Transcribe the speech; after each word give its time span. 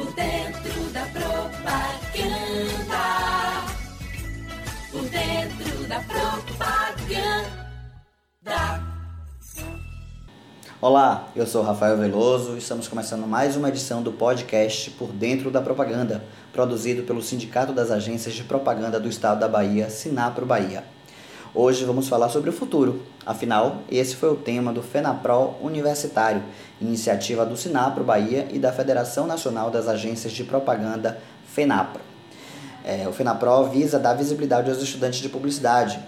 Por 0.00 0.12
dentro 0.14 0.82
da 0.94 1.02
propaganda. 1.02 1.60
Por 4.90 5.02
dentro 5.02 5.88
da 5.88 6.00
propaganda. 6.00 7.50
Olá, 10.80 11.28
eu 11.36 11.46
sou 11.46 11.62
Rafael 11.62 11.98
Veloso 11.98 12.54
e 12.54 12.58
estamos 12.58 12.88
começando 12.88 13.26
mais 13.26 13.56
uma 13.56 13.68
edição 13.68 14.02
do 14.02 14.10
podcast 14.10 14.90
Por 14.92 15.12
Dentro 15.12 15.50
da 15.50 15.60
Propaganda, 15.60 16.24
produzido 16.50 17.02
pelo 17.02 17.20
Sindicato 17.20 17.74
das 17.74 17.90
Agências 17.90 18.34
de 18.34 18.42
Propaganda 18.42 18.98
do 18.98 19.06
Estado 19.06 19.40
da 19.40 19.48
Bahia, 19.48 19.90
Sinapro 19.90 20.46
Bahia. 20.46 20.82
Hoje 21.52 21.84
vamos 21.84 22.08
falar 22.08 22.28
sobre 22.28 22.48
o 22.50 22.52
futuro, 22.52 23.02
afinal, 23.26 23.82
esse 23.90 24.14
foi 24.14 24.30
o 24.30 24.36
tema 24.36 24.72
do 24.72 24.84
FENAPRO 24.84 25.56
Universitário, 25.60 26.44
iniciativa 26.80 27.44
do 27.44 27.56
Sinapro 27.56 28.04
Bahia 28.04 28.46
e 28.52 28.58
da 28.60 28.72
Federação 28.72 29.26
Nacional 29.26 29.68
das 29.68 29.88
Agências 29.88 30.32
de 30.32 30.44
Propaganda, 30.44 31.20
FENAPRO. 31.52 32.00
É, 32.84 33.08
o 33.08 33.12
FENAPRO 33.12 33.64
visa 33.64 33.98
dar 33.98 34.14
visibilidade 34.14 34.70
aos 34.70 34.80
estudantes 34.80 35.18
de 35.18 35.28
publicidade. 35.28 35.98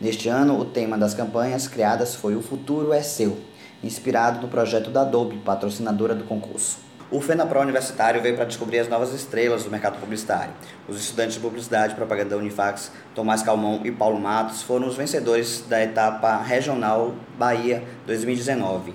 Neste 0.00 0.28
ano, 0.28 0.58
o 0.58 0.64
tema 0.64 0.98
das 0.98 1.14
campanhas 1.14 1.68
criadas 1.68 2.16
foi 2.16 2.34
O 2.34 2.42
Futuro 2.42 2.92
é 2.92 3.00
Seu 3.00 3.38
inspirado 3.84 4.40
no 4.40 4.48
projeto 4.48 4.90
da 4.90 5.02
Adobe, 5.02 5.36
patrocinadora 5.44 6.12
do 6.12 6.24
concurso. 6.24 6.87
O 7.10 7.22
FENAPRO 7.22 7.60
Universitário 7.60 8.20
veio 8.20 8.36
para 8.36 8.44
descobrir 8.44 8.80
as 8.80 8.86
novas 8.86 9.14
estrelas 9.14 9.64
do 9.64 9.70
mercado 9.70 9.98
publicitário. 9.98 10.52
Os 10.86 11.00
estudantes 11.00 11.36
de 11.36 11.40
Publicidade 11.40 11.94
e 11.94 11.96
Propaganda 11.96 12.30
da 12.30 12.36
Unifax, 12.36 12.92
Tomás 13.14 13.42
Calmon 13.42 13.80
e 13.82 13.90
Paulo 13.90 14.20
Matos, 14.20 14.62
foram 14.62 14.86
os 14.86 14.94
vencedores 14.94 15.64
da 15.66 15.82
etapa 15.82 16.36
Regional 16.42 17.14
Bahia 17.38 17.82
2019. 18.06 18.92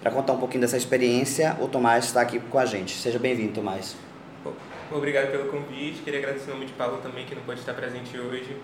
Para 0.00 0.10
contar 0.10 0.32
um 0.32 0.38
pouquinho 0.38 0.62
dessa 0.62 0.78
experiência, 0.78 1.54
o 1.60 1.68
Tomás 1.68 2.06
está 2.06 2.22
aqui 2.22 2.40
com 2.40 2.58
a 2.58 2.64
gente. 2.64 2.96
Seja 2.96 3.18
bem-vindo, 3.18 3.52
Tomás. 3.52 3.94
Obrigado 4.90 5.30
pelo 5.30 5.50
convite. 5.50 6.00
Queria 6.00 6.20
agradecer 6.20 6.50
o 6.50 6.54
nome 6.54 6.64
de 6.64 6.72
Paulo 6.72 6.96
também, 7.02 7.26
que 7.26 7.34
não 7.34 7.42
pode 7.42 7.60
estar 7.60 7.74
presente 7.74 8.18
hoje. 8.18 8.56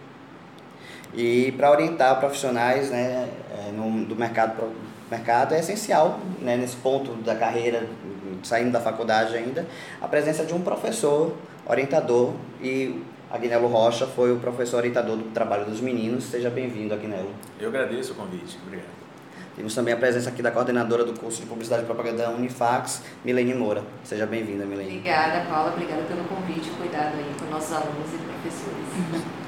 E 1.15 1.53
para 1.53 1.71
orientar 1.71 2.19
profissionais 2.19 2.91
né, 2.91 3.29
é, 3.51 3.73
no, 3.73 4.07
do 4.07 4.17
mercado 4.17 4.73
mercado 5.11 5.55
é 5.55 5.61
essencial 5.61 6.19
né, 6.41 6.57
nesse 6.57 6.77
ponto 6.77 7.13
da 7.23 7.35
carreira, 7.35 7.87
saindo 8.43 8.73
da 8.73 8.81
faculdade 8.81 9.37
ainda, 9.37 9.67
a 10.01 10.09
presença 10.09 10.45
de 10.45 10.55
um 10.55 10.61
professor 10.61 11.35
orientador 11.67 12.33
e 12.61 13.03
Agnello 13.31 13.67
Rocha 13.67 14.07
foi 14.07 14.33
o 14.33 14.39
professor 14.39 14.79
orientador 14.79 15.17
do 15.17 15.25
trabalho 15.33 15.65
dos 15.65 15.81
meninos. 15.81 16.25
Seja 16.25 16.49
bem-vindo, 16.49 16.95
Agnello. 16.95 17.31
Eu 17.59 17.69
agradeço 17.69 18.13
o 18.13 18.15
convite. 18.15 18.59
Obrigado. 18.65 18.97
Temos 19.57 19.75
também 19.75 19.95
a 19.95 19.97
presença 19.97 20.29
aqui 20.29 20.43
da 20.43 20.51
coordenadora 20.51 21.03
do 21.03 21.19
curso 21.19 21.41
de 21.41 21.47
Publicidade 21.47 21.83
e 21.83 21.87
Propaganda 21.87 22.25
da 22.25 22.31
Unifax, 22.31 23.03
Milene 23.25 23.55
Moura. 23.55 23.83
Seja 24.05 24.27
bem-vinda, 24.27 24.67
Milene. 24.67 24.99
Obrigada, 24.99 25.49
Paula. 25.49 25.73
Obrigada 25.73 26.03
pelo 26.03 26.25
convite. 26.25 26.69
Cuidado 26.71 27.17
aí 27.17 27.35
com 27.39 27.47
nossos 27.47 27.73
alunos 27.73 28.13
e 28.13 28.19
professores. 28.19 29.25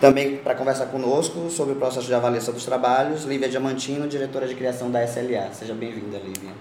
Também 0.00 0.38
para 0.38 0.54
conversar 0.54 0.86
conosco 0.86 1.50
sobre 1.50 1.74
o 1.74 1.76
processo 1.76 2.06
de 2.06 2.14
avaliação 2.14 2.54
dos 2.54 2.64
trabalhos, 2.64 3.24
Lívia 3.24 3.50
Diamantino, 3.50 4.08
diretora 4.08 4.48
de 4.48 4.54
criação 4.54 4.90
da 4.90 5.04
SLA. 5.04 5.52
Seja 5.52 5.74
bem-vinda, 5.74 6.16
Lívia. 6.16 6.52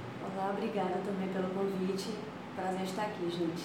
Obrigada 0.49 0.95
também 1.05 1.29
pelo 1.29 1.49
convite. 1.49 2.09
Prazer 2.55 2.81
estar 2.83 3.03
aqui, 3.03 3.29
gente. 3.29 3.63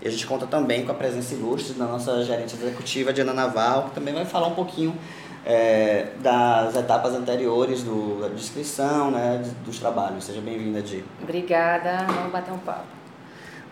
E 0.00 0.08
a 0.08 0.10
gente 0.10 0.26
conta 0.26 0.46
também 0.46 0.84
com 0.84 0.92
a 0.92 0.94
presença 0.94 1.34
ilustre 1.34 1.74
da 1.74 1.86
nossa 1.86 2.24
gerente 2.24 2.54
executiva, 2.54 3.12
Diana 3.12 3.34
Navarro, 3.34 3.90
que 3.90 3.94
também 3.96 4.14
vai 4.14 4.24
falar 4.24 4.46
um 4.46 4.54
pouquinho 4.54 4.96
é, 5.44 6.12
das 6.20 6.74
etapas 6.76 7.14
anteriores 7.14 7.82
do, 7.82 8.20
da 8.20 8.28
descrição 8.28 9.10
né, 9.10 9.42
dos 9.64 9.78
trabalhos. 9.78 10.24
Seja 10.24 10.40
bem-vinda, 10.40 10.80
Di. 10.80 11.04
Obrigada, 11.22 12.06
vamos 12.06 12.32
bater 12.32 12.52
um 12.52 12.58
papo. 12.58 12.86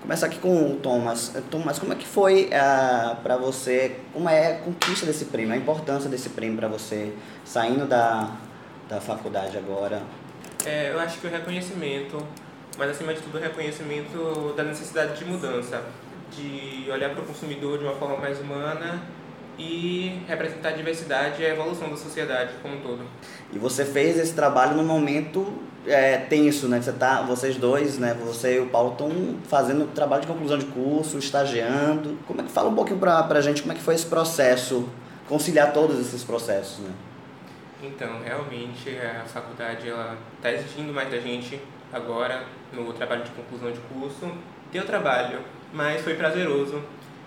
Começar 0.01 0.27
aqui 0.27 0.39
com 0.39 0.73
o 0.73 0.77
Thomas. 0.77 1.35
Thomas, 1.51 1.79
como 1.79 1.93
é 1.93 1.97
que 1.97 2.07
foi 2.07 2.51
ah, 2.53 3.17
para 3.23 3.37
você, 3.37 3.97
como 4.13 4.29
é 4.29 4.53
a 4.53 4.59
conquista 4.59 5.07
desse 5.07 5.27
prêmio, 5.27 5.55
a 5.55 5.57
importância 5.57 6.09
desse 6.09 6.31
prêmio 6.31 6.57
para 6.57 6.69
você, 6.69 7.13
saindo 7.45 7.87
da, 7.87 8.31
da 8.89 9.01
faculdade 9.01 9.57
agora? 9.57 10.03
É, 10.65 10.91
eu 10.91 11.01
acho 11.01 11.19
que 11.19 11.27
o 11.27 11.31
reconhecimento, 11.31 12.23
mas 12.79 12.91
acima 12.91 13.13
de 13.13 13.21
tudo 13.21 13.39
o 13.39 13.41
reconhecimento 13.41 14.55
da 14.57 14.63
necessidade 14.63 15.19
de 15.19 15.25
mudança, 15.25 15.83
de 16.31 16.89
olhar 16.91 17.11
para 17.11 17.23
o 17.23 17.27
consumidor 17.27 17.79
de 17.79 17.85
uma 17.85 17.95
forma 17.95 18.17
mais 18.17 18.39
humana 18.41 19.03
e 19.59 20.23
representar 20.29 20.69
a 20.69 20.73
diversidade 20.73 21.43
e 21.43 21.47
a 21.47 21.49
evolução 21.49 21.91
da 21.91 21.97
sociedade 21.97 22.53
como 22.63 22.77
um 22.77 22.81
todo. 22.81 23.03
E 23.53 23.59
você 23.59 23.85
fez 23.85 24.17
esse 24.17 24.33
trabalho 24.33 24.77
no 24.77 24.85
momento 24.85 25.53
é, 25.85 26.19
tenso, 26.19 26.69
né? 26.69 26.81
Você 26.81 26.93
tá, 26.93 27.23
vocês 27.23 27.57
dois, 27.57 27.99
né? 27.99 28.17
Você 28.25 28.57
e 28.57 28.61
o 28.61 28.67
Paulo 28.67 28.93
estão 28.93 29.37
fazendo 29.49 29.93
trabalho 29.93 30.23
de 30.23 30.29
conclusão 30.29 30.57
de 30.57 30.67
curso, 30.67 31.19
estagiando. 31.19 32.17
Como 32.29 32.41
é 32.41 32.45
que 32.45 32.53
fala 32.53 32.69
um 32.69 32.75
pouquinho 32.77 33.01
para 33.01 33.27
a 33.27 33.41
gente 33.41 33.63
como 33.63 33.73
é 33.73 33.75
que 33.75 33.83
foi 33.83 33.97
esse 33.97 34.07
processo, 34.07 34.89
conciliar 35.29 35.73
todos 35.73 35.99
esses 35.99 36.23
processos, 36.23 36.79
né? 36.79 36.93
Então, 37.83 38.21
realmente 38.25 38.97
a 38.99 39.25
faculdade 39.25 39.89
ela 39.89 40.17
está 40.37 40.53
exigindo 40.53 40.93
mais 40.93 41.11
da 41.11 41.19
gente 41.19 41.61
agora 41.93 42.45
no 42.73 42.93
trabalho 42.93 43.25
de 43.25 43.31
conclusão 43.31 43.71
de 43.71 43.81
curso. 43.81 44.31
Deu 44.71 44.85
trabalho, 44.85 45.41
mas 45.73 46.03
foi 46.03 46.15
prazeroso 46.15 46.83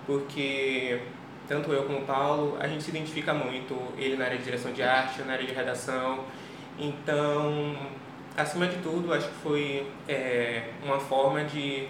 porque 0.06 1.00
tanto 1.48 1.72
eu 1.74 1.84
como 1.84 2.00
o 2.00 2.02
Paulo, 2.04 2.58
a 2.60 2.68
gente 2.68 2.84
se 2.84 2.90
identifica 2.90 3.34
muito, 3.34 3.76
ele 3.98 4.16
na 4.16 4.26
área 4.26 4.38
de 4.38 4.44
direção 4.44 4.72
de 4.72 4.82
arte, 4.82 5.20
eu 5.20 5.26
na 5.26 5.34
área 5.34 5.46
de 5.46 5.54
redação. 5.54 6.26
Então, 6.80 7.76
acima 8.38 8.68
de 8.68 8.78
tudo, 8.78 9.14
acho 9.14 9.28
que 9.28 9.36
foi 9.36 9.88
é, 10.08 10.70
uma 10.84 11.00
forma 11.00 11.44
de 11.44 11.88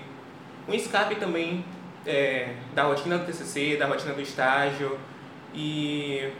um 0.67 0.73
escape 0.73 1.15
também 1.15 1.63
é, 2.05 2.55
da 2.73 2.83
rotina 2.83 3.17
do 3.17 3.25
TCC, 3.25 3.77
da 3.77 3.85
rotina 3.85 4.13
do 4.13 4.21
estágio 4.21 4.97
e 5.53 6.31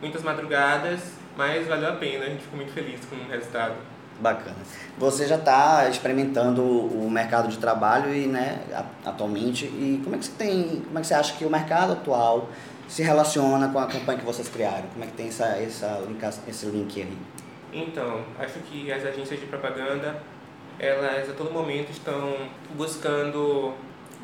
muitas 0.00 0.22
madrugadas, 0.22 1.14
mas 1.36 1.66
valeu 1.66 1.90
a 1.90 1.96
pena, 1.96 2.24
a 2.24 2.28
gente 2.28 2.42
ficou 2.42 2.56
muito 2.56 2.72
feliz 2.72 3.04
com 3.04 3.16
o 3.16 3.28
resultado. 3.28 3.76
Bacana. 4.20 4.56
Você 4.98 5.26
já 5.26 5.36
está 5.36 5.88
experimentando 5.88 6.62
o 6.62 7.10
mercado 7.10 7.48
de 7.48 7.56
trabalho 7.58 8.14
e, 8.14 8.26
né, 8.26 8.60
atualmente. 9.04 9.64
E 9.64 10.00
como 10.04 10.14
é 10.14 10.18
que 10.18 10.26
você 10.26 10.32
tem, 10.32 10.82
como 10.86 10.98
é 10.98 11.00
que 11.00 11.06
você 11.06 11.14
acha 11.14 11.34
que 11.36 11.44
o 11.44 11.50
mercado 11.50 11.94
atual 11.94 12.48
se 12.86 13.02
relaciona 13.02 13.68
com 13.68 13.78
a 13.78 13.86
campanha 13.86 14.18
que 14.18 14.24
vocês 14.24 14.48
criaram? 14.48 14.84
Como 14.92 15.02
é 15.02 15.06
que 15.06 15.14
tem 15.14 15.28
essa, 15.28 15.46
essa 15.56 16.02
esse 16.46 16.66
link 16.66 17.00
aí? 17.00 17.16
Então, 17.72 18.22
acho 18.38 18.58
que 18.60 18.92
as 18.92 19.04
agências 19.06 19.40
de 19.40 19.46
propaganda, 19.46 20.20
elas 20.78 21.30
a 21.30 21.32
todo 21.32 21.50
momento 21.50 21.90
estão 21.90 22.34
buscando 22.76 23.74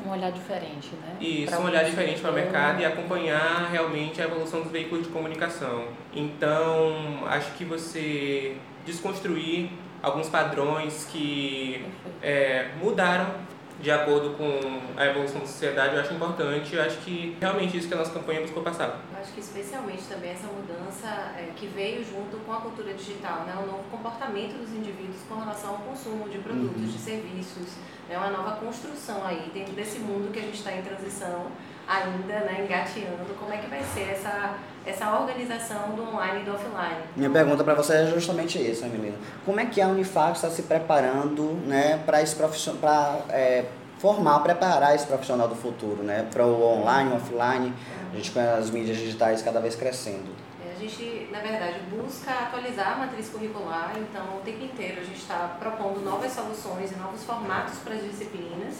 um 0.05 0.11
olhar 0.11 0.31
diferente, 0.31 0.91
né? 1.01 1.17
Isso, 1.19 1.49
pra 1.49 1.59
um 1.59 1.65
olhar 1.65 1.83
diferente 1.83 2.21
para 2.21 2.29
o 2.29 2.33
mercado 2.33 2.81
e 2.81 2.85
acompanhar 2.85 3.69
realmente 3.71 4.21
a 4.21 4.25
evolução 4.25 4.61
dos 4.61 4.71
veículos 4.71 5.07
de 5.07 5.09
comunicação. 5.11 5.85
Então, 6.13 7.23
acho 7.25 7.51
que 7.53 7.65
você 7.65 8.57
desconstruir 8.85 9.71
alguns 10.01 10.29
padrões 10.29 11.07
que 11.11 11.85
é, 12.21 12.71
mudaram 12.81 13.47
de 13.79 13.91
acordo 13.91 14.31
com 14.31 14.81
a 14.99 15.05
evolução 15.05 15.41
da 15.41 15.45
sociedade, 15.45 15.95
eu 15.95 16.01
acho 16.01 16.13
importante. 16.13 16.75
Eu 16.75 16.81
acho 16.81 16.97
que 16.97 17.37
realmente 17.39 17.77
isso 17.77 17.87
que 17.87 17.93
a 17.93 17.97
nossa 17.97 18.11
campanha 18.11 18.41
buscou 18.41 18.63
passar. 18.63 18.99
Eu 19.11 19.19
acho 19.19 19.33
que 19.33 19.39
especialmente 19.39 20.03
também 20.03 20.31
essa 20.31 20.47
mudança 20.47 21.07
é, 21.37 21.51
que 21.55 21.67
veio 21.67 22.03
junto 22.03 22.37
com 22.45 22.53
a 22.53 22.57
cultura 22.57 22.93
digital, 22.93 23.43
né? 23.45 23.53
o 23.55 23.67
novo 23.67 23.83
comportamento 23.91 24.57
dos 24.57 24.71
indivíduos 24.71 25.21
com 25.29 25.35
relação 25.35 25.71
ao 25.71 25.77
consumo 25.77 26.27
de 26.27 26.39
produtos, 26.39 26.81
uhum. 26.81 26.87
de 26.87 26.97
serviços, 26.97 27.75
né? 28.09 28.17
uma 28.17 28.31
nova 28.31 28.55
construção 28.55 29.23
aí 29.23 29.51
dentro 29.53 29.73
desse 29.73 29.99
mundo 29.99 30.31
que 30.31 30.39
a 30.39 30.43
gente 30.43 30.57
está 30.57 30.73
em 30.73 30.81
transição 30.81 31.51
ainda, 31.87 32.41
né, 32.41 32.65
engateando, 32.65 33.33
como 33.39 33.53
é 33.53 33.57
que 33.57 33.67
vai 33.67 33.81
ser 33.81 34.09
essa, 34.11 34.57
essa 34.87 35.11
organização 35.19 35.89
do 35.89 36.01
online 36.01 36.41
e 36.41 36.43
do 36.45 36.53
offline. 36.53 37.03
Minha 37.15 37.29
pergunta 37.29 37.63
para 37.63 37.73
você 37.73 37.93
é 37.93 38.05
justamente 38.07 38.57
isso, 38.57 38.85
Emilina. 38.85 39.17
Como 39.45 39.59
é 39.59 39.65
que 39.65 39.81
a 39.81 39.87
Unifax 39.87 40.37
está 40.37 40.49
se 40.49 40.63
preparando 40.63 41.43
né, 41.65 42.01
para 42.05 42.21
esse 42.21 42.35
profissional, 42.35 42.79
para 42.79 43.35
é, 43.35 43.65
formar, 43.99 44.39
preparar 44.39 44.95
esse 44.95 45.05
profissional 45.05 45.47
do 45.47 45.55
futuro, 45.55 46.03
né, 46.03 46.25
para 46.31 46.45
o 46.45 46.63
online, 46.63 47.13
offline, 47.13 47.73
a 48.11 48.15
gente 48.15 48.31
com 48.31 48.39
as 48.39 48.69
mídias 48.69 48.97
digitais 48.97 49.41
cada 49.41 49.59
vez 49.59 49.75
crescendo? 49.75 50.33
É, 50.65 50.71
a 50.71 50.79
gente, 50.79 51.27
na 51.31 51.39
verdade, 51.39 51.79
busca 51.91 52.31
atualizar 52.31 52.93
a 52.93 52.95
matriz 52.95 53.27
curricular, 53.27 53.91
então 53.97 54.37
o 54.37 54.41
tempo 54.41 54.63
inteiro 54.63 55.01
a 55.01 55.03
gente 55.03 55.19
está 55.19 55.57
propondo 55.59 55.99
novas 55.99 56.31
soluções 56.31 56.91
e 56.93 56.95
novos 56.95 57.23
formatos 57.25 57.79
para 57.79 57.95
as 57.95 58.03
disciplinas 58.03 58.75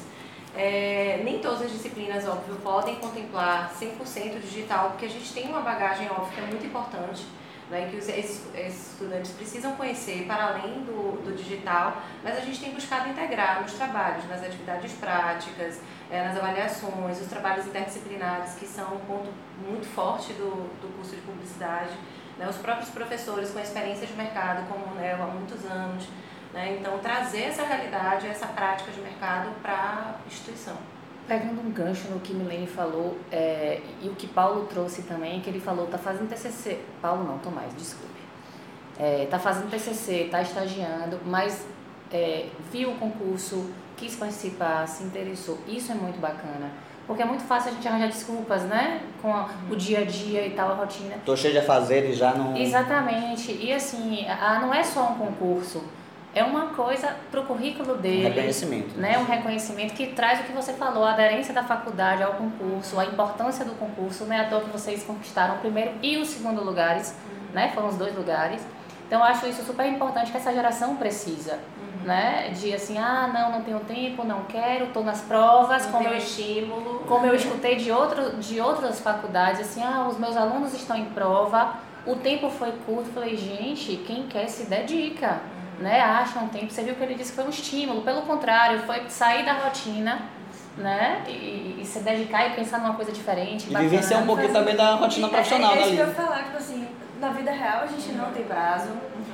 é, 0.57 1.21
nem 1.24 1.38
todas 1.38 1.62
as 1.62 1.71
disciplinas, 1.71 2.27
óbvio, 2.27 2.56
podem 2.56 2.95
contemplar 2.95 3.71
100% 3.80 4.42
digital, 4.42 4.89
porque 4.89 5.06
a 5.06 5.09
gente 5.09 5.31
tem 5.31 5.48
uma 5.48 5.62
bagagem, 5.62 6.09
óbvio, 6.09 6.33
que 6.33 6.42
é 6.42 6.45
muito 6.45 6.65
importante, 6.65 7.27
né, 7.69 7.88
que 7.92 7.98
os, 7.98 8.09
esses, 8.09 8.44
estudantes 8.56 9.31
precisam 9.31 9.74
conhecer 9.75 10.25
para 10.25 10.48
além 10.48 10.81
do, 10.81 11.24
do 11.24 11.36
digital, 11.36 12.01
mas 12.24 12.38
a 12.38 12.42
gente 12.42 12.59
tem 12.59 12.71
buscado 12.71 13.07
integrar 13.07 13.62
nos 13.62 13.74
trabalhos, 13.74 14.27
nas 14.27 14.42
atividades 14.44 14.94
práticas, 14.94 15.80
é, 16.09 16.27
nas 16.27 16.36
avaliações, 16.36 17.21
os 17.21 17.27
trabalhos 17.27 17.68
interdisciplinares, 17.68 18.56
que 18.56 18.65
são 18.65 18.95
um 18.95 19.00
ponto 19.00 19.30
muito 19.63 19.86
forte 19.86 20.33
do, 20.33 20.50
do 20.81 20.95
curso 20.95 21.15
de 21.15 21.21
publicidade, 21.21 21.92
né, 22.39 22.48
os 22.50 22.57
próprios 22.57 22.89
professores 22.89 23.51
com 23.51 23.59
experiência 23.59 24.07
de 24.07 24.13
mercado, 24.13 24.68
como 24.68 24.92
o 24.92 24.95
Nel 24.95 25.21
há 25.21 25.27
muitos 25.27 25.63
anos, 25.65 26.07
né? 26.57 26.77
Então, 26.80 26.98
trazer 26.98 27.44
essa 27.44 27.63
realidade, 27.63 28.27
essa 28.27 28.48
prática 28.48 28.92
de 28.92 29.00
mercado 29.00 29.51
para 29.62 29.74
a 29.74 30.27
instituição. 30.27 30.75
pegando 31.27 31.62
um 31.62 31.69
gancho 31.69 32.07
no 32.09 32.19
que 32.21 32.33
Milene 32.33 32.65
falou 32.65 33.18
é, 33.31 33.81
e 34.01 34.07
o 34.07 34.15
que 34.15 34.27
Paulo 34.27 34.65
trouxe 34.65 35.04
também, 35.04 35.39
que 35.42 35.50
ele 35.50 35.59
falou, 35.59 35.86
tá 35.86 35.98
fazendo 35.98 36.30
TCC, 36.30 36.80
Paulo 37.01 37.25
não, 37.25 37.38
Tomás, 37.38 37.75
desculpe, 37.75 38.21
é, 38.98 39.27
tá 39.30 39.38
fazendo 39.38 39.69
TCC, 39.69 40.30
tá 40.31 40.42
estagiando, 40.42 41.19
mas 41.25 41.68
é, 42.12 42.48
viu 42.71 42.92
o 42.92 42.95
concurso, 42.95 43.69
quis 43.98 44.15
participar, 44.15 44.88
se 44.88 45.04
interessou, 45.04 45.59
isso 45.68 45.92
é 45.92 45.95
muito 45.95 46.18
bacana, 46.18 46.71
porque 47.06 47.21
é 47.21 47.25
muito 47.25 47.44
fácil 47.44 47.71
a 47.71 47.74
gente 47.74 47.88
arranjar 47.88 48.07
desculpas, 48.07 48.63
né, 48.63 49.01
com 49.21 49.33
a, 49.33 49.50
o 49.69 49.75
dia 49.75 50.00
a 50.00 50.06
dia 50.06 50.48
e 50.48 50.51
tal, 50.51 50.71
a 50.71 50.75
rotina. 50.75 51.15
Tô 51.25 51.36
cheio 51.36 51.54
de 51.54 51.62
fazer 51.62 52.09
e 52.09 52.13
já 52.13 52.33
não. 52.33 52.56
Exatamente, 52.56 53.51
e 53.51 53.74
assim, 53.74 54.25
a, 54.30 54.59
não 54.62 54.74
é 54.74 54.81
só 54.81 55.12
um 55.12 55.15
concurso, 55.15 55.83
é 56.38 56.44
uma 56.44 56.68
coisa 56.68 57.16
para 57.31 57.42
o 57.42 57.45
currículo 57.45 57.98
dele. 57.98 58.25
Um 58.25 58.30
reconhecimento. 58.30 58.98
Né? 58.98 59.18
Um 59.18 59.25
reconhecimento 59.25 59.94
que 59.94 60.07
traz 60.07 60.42
o 60.42 60.44
que 60.44 60.51
você 60.51 60.74
falou, 60.74 61.04
a 61.04 61.13
aderência 61.13 61.54
da 61.54 61.63
faculdade 61.63 62.22
ao 62.22 62.34
concurso, 62.34 63.00
a 63.00 63.06
importância 63.06 63.66
do 63.66 63.72
concurso. 63.74 64.25
Não 64.25 64.36
é 64.36 64.42
à 64.42 64.50
toa 64.50 64.62
que 64.62 64.69
vocês 64.69 65.04
conquistaram 65.04 65.56
o 65.56 65.57
primeiro 65.60 65.94
e 66.01 66.18
o 66.18 66.25
segundo 66.25 66.63
lugares, 66.63 67.16
uhum. 67.25 67.56
né? 67.56 67.72
Foram 67.74 67.89
os 67.89 67.95
dois 67.95 68.16
lugares. 68.16 68.62
Então, 69.07 69.19
eu 69.19 69.25
acho 69.25 69.48
isso 69.48 69.63
super 69.63 69.88
importante 69.88 70.31
que 70.31 70.38
essa 70.38 70.54
geração 70.54 70.95
precisa. 70.98 71.54
Uhum. 71.54 72.06
Né? 72.06 72.50
De 72.50 72.72
assim, 72.74 73.00
ah, 73.00 73.30
não, 73.33 73.54
não 73.54 73.62
tenho 73.63 73.80
tempo, 73.80 74.24
não 74.24 74.44
quero, 74.44 74.86
estou 74.86 75.04
nas 75.04 75.22
provas, 75.22 75.86
não 75.86 75.94
como 75.94 76.07
eu 76.07 76.18
estímulo. 76.18 77.00
Como 77.07 77.25
eu 77.25 77.33
escutei 77.33 77.78
de, 77.78 77.92
outro, 77.92 78.38
de 78.38 78.62
outras 78.62 79.00
faculdades, 79.00 79.62
assim, 79.62 79.81
ah, 79.81 80.07
os 80.07 80.19
meus 80.19 80.38
alunos 80.38 80.74
estão 80.74 80.95
em 80.95 81.06
prova, 81.06 81.78
o 82.06 82.16
tempo 82.16 82.50
foi 82.50 82.72
curto. 82.86 83.10
Falei, 83.10 83.36
gente, 83.36 83.98
quem 84.06 84.28
quer 84.28 84.48
se 84.48 84.68
dedica 84.68 85.42
né, 85.80 86.02
acha 86.02 86.40
um 86.40 86.48
tempo. 86.48 86.72
Você 86.72 86.84
viu 86.84 86.96
que 86.96 87.04
ele 87.04 87.16
disse 87.16 87.32
que 87.32 87.36
foi 87.36 87.46
um 87.46 87.50
estímulo, 87.50 88.02
pelo 88.02 88.22
contrário, 88.24 88.80
foi 88.80 89.10
sair 89.10 89.46
da 89.46 89.54
rotina, 89.54 90.22
né, 90.78 91.24
e, 91.28 91.80
e 91.82 91.86
se 91.86 92.00
dedicar 92.00 92.48
e 92.48 92.56
pensar 92.56 92.80
numa 92.80 92.94
coisa 92.94 93.12
diferente. 93.12 93.68
E 93.70 93.76
vivenciar 93.76 94.24
um 94.24 94.26
pouquinho 94.26 94.54
também 94.54 94.76
da 94.76 94.96
rotina 94.96 95.28
profissional 95.30 95.74
é, 95.74 95.78
é, 95.78 95.80
é 95.80 95.86
isso 95.86 95.96
que 95.96 96.02
eu 96.02 96.08
ia 96.08 96.14
falar, 96.14 96.44
tipo 96.44 96.58
assim, 96.58 96.88
na 97.20 97.30
vida 97.30 97.52
real 97.52 97.84
a 97.84 97.88
gente 97.88 98.12
não 98.12 98.32
tem 98.32 98.44
prazo, 98.44 98.90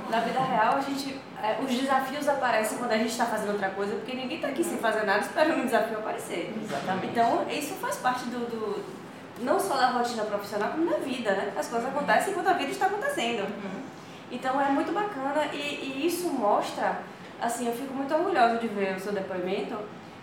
na 0.09 0.19
vida 0.19 0.39
real 0.39 0.75
a 0.77 0.81
gente, 0.81 1.19
é, 1.41 1.57
os 1.61 1.73
desafios 1.73 2.27
aparecem 2.29 2.77
quando 2.77 2.91
a 2.91 2.97
gente 2.97 3.09
está 3.09 3.25
fazendo 3.25 3.51
outra 3.51 3.69
coisa, 3.69 3.95
porque 3.95 4.15
ninguém 4.15 4.37
está 4.37 4.49
aqui 4.49 4.63
sem 4.63 4.77
fazer 4.77 5.05
nada 5.05 5.19
esperando 5.19 5.61
um 5.61 5.65
desafio 5.65 5.97
aparecer. 5.97 6.53
Exatamente. 6.63 7.07
Então, 7.07 7.45
isso 7.49 7.73
faz 7.75 7.97
parte 7.97 8.25
do, 8.25 8.39
do 8.39 9.03
não 9.41 9.59
só 9.59 9.75
da 9.75 9.87
rotina 9.87 10.23
profissional, 10.23 10.69
como 10.71 10.89
da 10.89 10.97
vida, 10.97 11.31
né? 11.31 11.51
As 11.57 11.67
coisas 11.67 11.89
acontecem 11.89 12.31
enquanto 12.31 12.47
a 12.47 12.53
vida 12.53 12.71
está 12.71 12.85
acontecendo. 12.85 13.41
Uhum. 13.41 13.81
Então 14.33 14.59
é 14.59 14.69
muito 14.69 14.91
bacana 14.91 15.45
e, 15.53 15.57
e, 15.57 16.07
isso 16.07 16.27
mostra, 16.29 17.03
assim, 17.39 17.67
eu 17.67 17.73
fico 17.73 17.93
muito 17.93 18.13
orgulhosa 18.13 18.57
de 18.57 18.67
ver 18.67 18.95
o 18.95 18.99
seu 18.99 19.13
depoimento, 19.13 19.77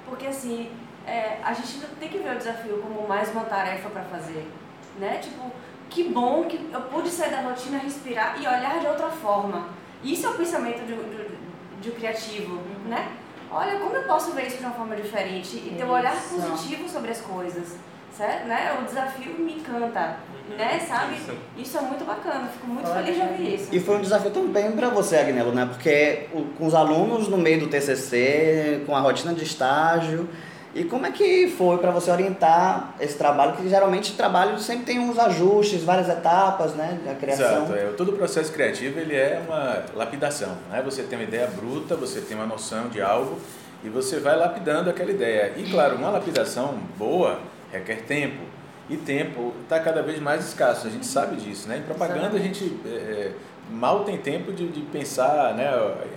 porque 0.04 0.26
assim, 0.26 0.68
é, 1.06 1.38
a 1.44 1.52
gente 1.52 1.78
tem 2.00 2.08
que 2.08 2.18
ver 2.18 2.34
o 2.34 2.38
desafio 2.38 2.78
como 2.78 3.06
mais 3.06 3.30
uma 3.30 3.44
tarefa 3.44 3.88
para 3.88 4.02
fazer, 4.02 4.50
né? 4.98 5.18
Tipo, 5.18 5.52
que 5.88 6.04
bom 6.08 6.44
que 6.44 6.70
eu 6.72 6.80
pude 6.82 7.08
sair 7.08 7.30
da 7.30 7.40
rotina, 7.42 7.78
respirar 7.78 8.36
e 8.40 8.46
olhar 8.46 8.80
de 8.80 8.86
outra 8.88 9.08
forma. 9.08 9.68
Isso 10.02 10.26
é 10.26 10.30
o 10.30 10.34
pensamento 10.34 10.84
de, 10.84 10.94
de, 10.94 11.80
de 11.80 11.90
um 11.90 11.94
criativo, 11.94 12.54
uhum. 12.54 12.88
né? 12.88 13.16
Olha, 13.52 13.78
como 13.78 13.94
eu 13.94 14.04
posso 14.04 14.32
ver 14.32 14.46
isso 14.46 14.58
de 14.58 14.64
uma 14.64 14.74
forma 14.74 14.96
diferente 14.96 15.56
e 15.56 15.74
ter 15.76 15.84
um 15.84 15.90
olhar 15.90 16.14
positivo 16.14 16.88
sobre 16.88 17.10
as 17.10 17.20
coisas, 17.20 17.76
certo? 18.20 18.46
Né? 18.46 18.78
O 18.78 18.84
desafio 18.84 19.32
me 19.38 19.54
encanta 19.54 20.16
né, 20.58 20.80
sabe? 20.80 21.14
Isso. 21.14 21.32
isso 21.56 21.78
é 21.78 21.80
muito 21.80 22.04
bacana, 22.04 22.48
fico 22.48 22.66
muito 22.66 22.88
feliz 22.92 23.14
de 23.14 23.22
ouvir 23.22 23.54
isso. 23.54 23.68
E 23.72 23.78
foi 23.78 23.96
um 23.96 24.00
desafio 24.00 24.32
também 24.32 24.72
para 24.72 24.88
você, 24.88 25.16
Agnelo, 25.16 25.52
né? 25.52 25.64
Porque 25.64 26.26
o, 26.32 26.42
com 26.58 26.66
os 26.66 26.74
alunos 26.74 27.28
no 27.28 27.38
meio 27.38 27.60
do 27.60 27.68
TCC, 27.68 28.82
com 28.84 28.96
a 28.96 29.00
rotina 29.00 29.32
de 29.32 29.44
estágio, 29.44 30.28
e 30.74 30.82
como 30.84 31.06
é 31.06 31.12
que 31.12 31.48
foi 31.56 31.78
para 31.78 31.92
você 31.92 32.10
orientar 32.10 32.94
esse 33.00 33.16
trabalho? 33.16 33.52
Que 33.52 33.68
geralmente 33.68 34.12
o 34.12 34.16
trabalho 34.16 34.58
sempre 34.58 34.86
tem 34.86 34.98
uns 34.98 35.18
ajustes, 35.20 35.84
várias 35.84 36.08
etapas, 36.08 36.74
né, 36.74 36.98
da 37.04 37.14
criação. 37.14 37.64
Exato, 37.64 37.74
é, 37.74 37.92
todo 37.96 38.10
o 38.10 38.16
processo 38.16 38.52
criativo 38.52 38.98
ele 38.98 39.14
é 39.14 39.40
uma 39.46 39.84
lapidação, 39.94 40.56
né? 40.68 40.82
Você 40.84 41.04
tem 41.04 41.16
uma 41.16 41.24
ideia 41.24 41.46
bruta, 41.46 41.94
você 41.94 42.20
tem 42.20 42.36
uma 42.36 42.46
noção 42.46 42.88
de 42.88 43.00
algo 43.00 43.38
e 43.84 43.88
você 43.88 44.18
vai 44.18 44.36
lapidando 44.36 44.90
aquela 44.90 45.10
ideia. 45.12 45.52
E 45.56 45.70
claro, 45.70 45.96
uma 45.96 46.10
lapidação 46.10 46.74
boa 46.98 47.38
requer 47.72 48.02
tempo, 48.02 48.44
e 48.90 48.96
tempo 48.96 49.54
está 49.62 49.78
cada 49.78 50.02
vez 50.02 50.18
mais 50.20 50.48
escasso, 50.48 50.88
a 50.88 50.90
gente 50.90 51.06
sabe 51.06 51.36
disso. 51.36 51.68
Né? 51.68 51.78
Em 51.78 51.82
propaganda 51.82 52.36
a 52.36 52.40
gente 52.40 52.76
é, 52.84 52.88
é, 52.88 53.32
mal 53.70 54.04
tem 54.04 54.18
tempo 54.18 54.52
de, 54.52 54.66
de 54.66 54.80
pensar 54.80 55.54
né, 55.54 55.70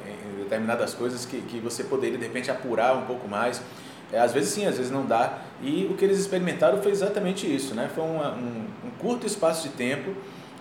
em 0.07 0.43
determinadas 0.43 0.95
coisas 0.95 1.23
que, 1.23 1.39
que 1.41 1.59
você 1.59 1.83
poderia 1.83 2.17
de 2.17 2.23
repente 2.23 2.49
apurar 2.49 2.97
um 2.97 3.05
pouco 3.05 3.27
mais. 3.27 3.61
É, 4.11 4.19
às 4.19 4.33
vezes 4.33 4.49
sim, 4.49 4.65
às 4.65 4.77
vezes 4.77 4.91
não 4.91 5.05
dá. 5.05 5.39
E 5.61 5.87
o 5.89 5.95
que 5.95 6.03
eles 6.03 6.19
experimentaram 6.19 6.81
foi 6.81 6.91
exatamente 6.91 7.45
isso. 7.45 7.75
Né? 7.75 7.89
Foi 7.93 8.03
uma, 8.03 8.31
um, 8.31 8.65
um 8.85 8.89
curto 8.99 9.27
espaço 9.27 9.69
de 9.69 9.75
tempo 9.75 10.11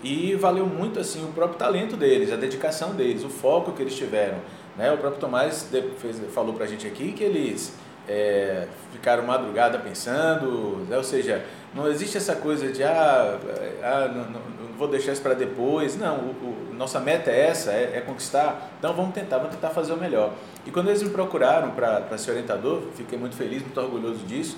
e 0.04 0.34
valeu 0.34 0.66
muito 0.66 1.00
assim 1.00 1.24
o 1.24 1.28
próprio 1.28 1.58
talento 1.58 1.96
deles, 1.96 2.30
a 2.30 2.36
dedicação 2.36 2.94
deles, 2.94 3.24
o 3.24 3.30
foco 3.30 3.72
que 3.72 3.80
eles 3.80 3.96
tiveram. 3.96 4.38
Né? 4.76 4.92
O 4.92 4.98
próprio 4.98 5.20
Tomás 5.20 5.68
fez, 5.98 6.20
falou 6.34 6.52
para 6.52 6.64
a 6.64 6.68
gente 6.68 6.86
aqui 6.86 7.12
que 7.12 7.24
eles 7.24 7.74
é, 8.08 8.66
ficaram 8.92 9.24
madrugada 9.24 9.78
pensando, 9.78 10.86
né? 10.88 10.96
ou 10.96 11.04
seja, 11.04 11.44
não 11.74 11.88
existe 11.88 12.16
essa 12.16 12.36
coisa 12.36 12.70
de 12.70 12.82
ah, 12.82 13.38
ah 13.82 14.08
não, 14.08 14.30
não, 14.30 14.40
vou 14.76 14.88
deixar 14.88 15.12
isso 15.12 15.22
para 15.22 15.34
depois. 15.34 15.96
Não, 15.96 16.16
o, 16.16 16.70
o, 16.70 16.74
nossa 16.74 16.98
meta 16.98 17.30
é 17.30 17.46
essa, 17.46 17.70
é, 17.70 17.92
é, 17.96 18.00
conquistar. 18.00 18.70
Então 18.78 18.92
vamos 18.94 19.14
tentar, 19.14 19.38
vamos 19.38 19.54
tentar 19.54 19.70
fazer 19.70 19.92
o 19.92 19.96
melhor. 19.96 20.32
E 20.66 20.70
quando 20.70 20.88
eles 20.88 21.02
me 21.02 21.10
procuraram 21.10 21.70
para 21.70 22.18
ser 22.18 22.32
orientador, 22.32 22.82
fiquei 22.94 23.18
muito 23.18 23.36
feliz, 23.36 23.62
muito 23.62 23.80
orgulhoso 23.80 24.24
disso. 24.26 24.56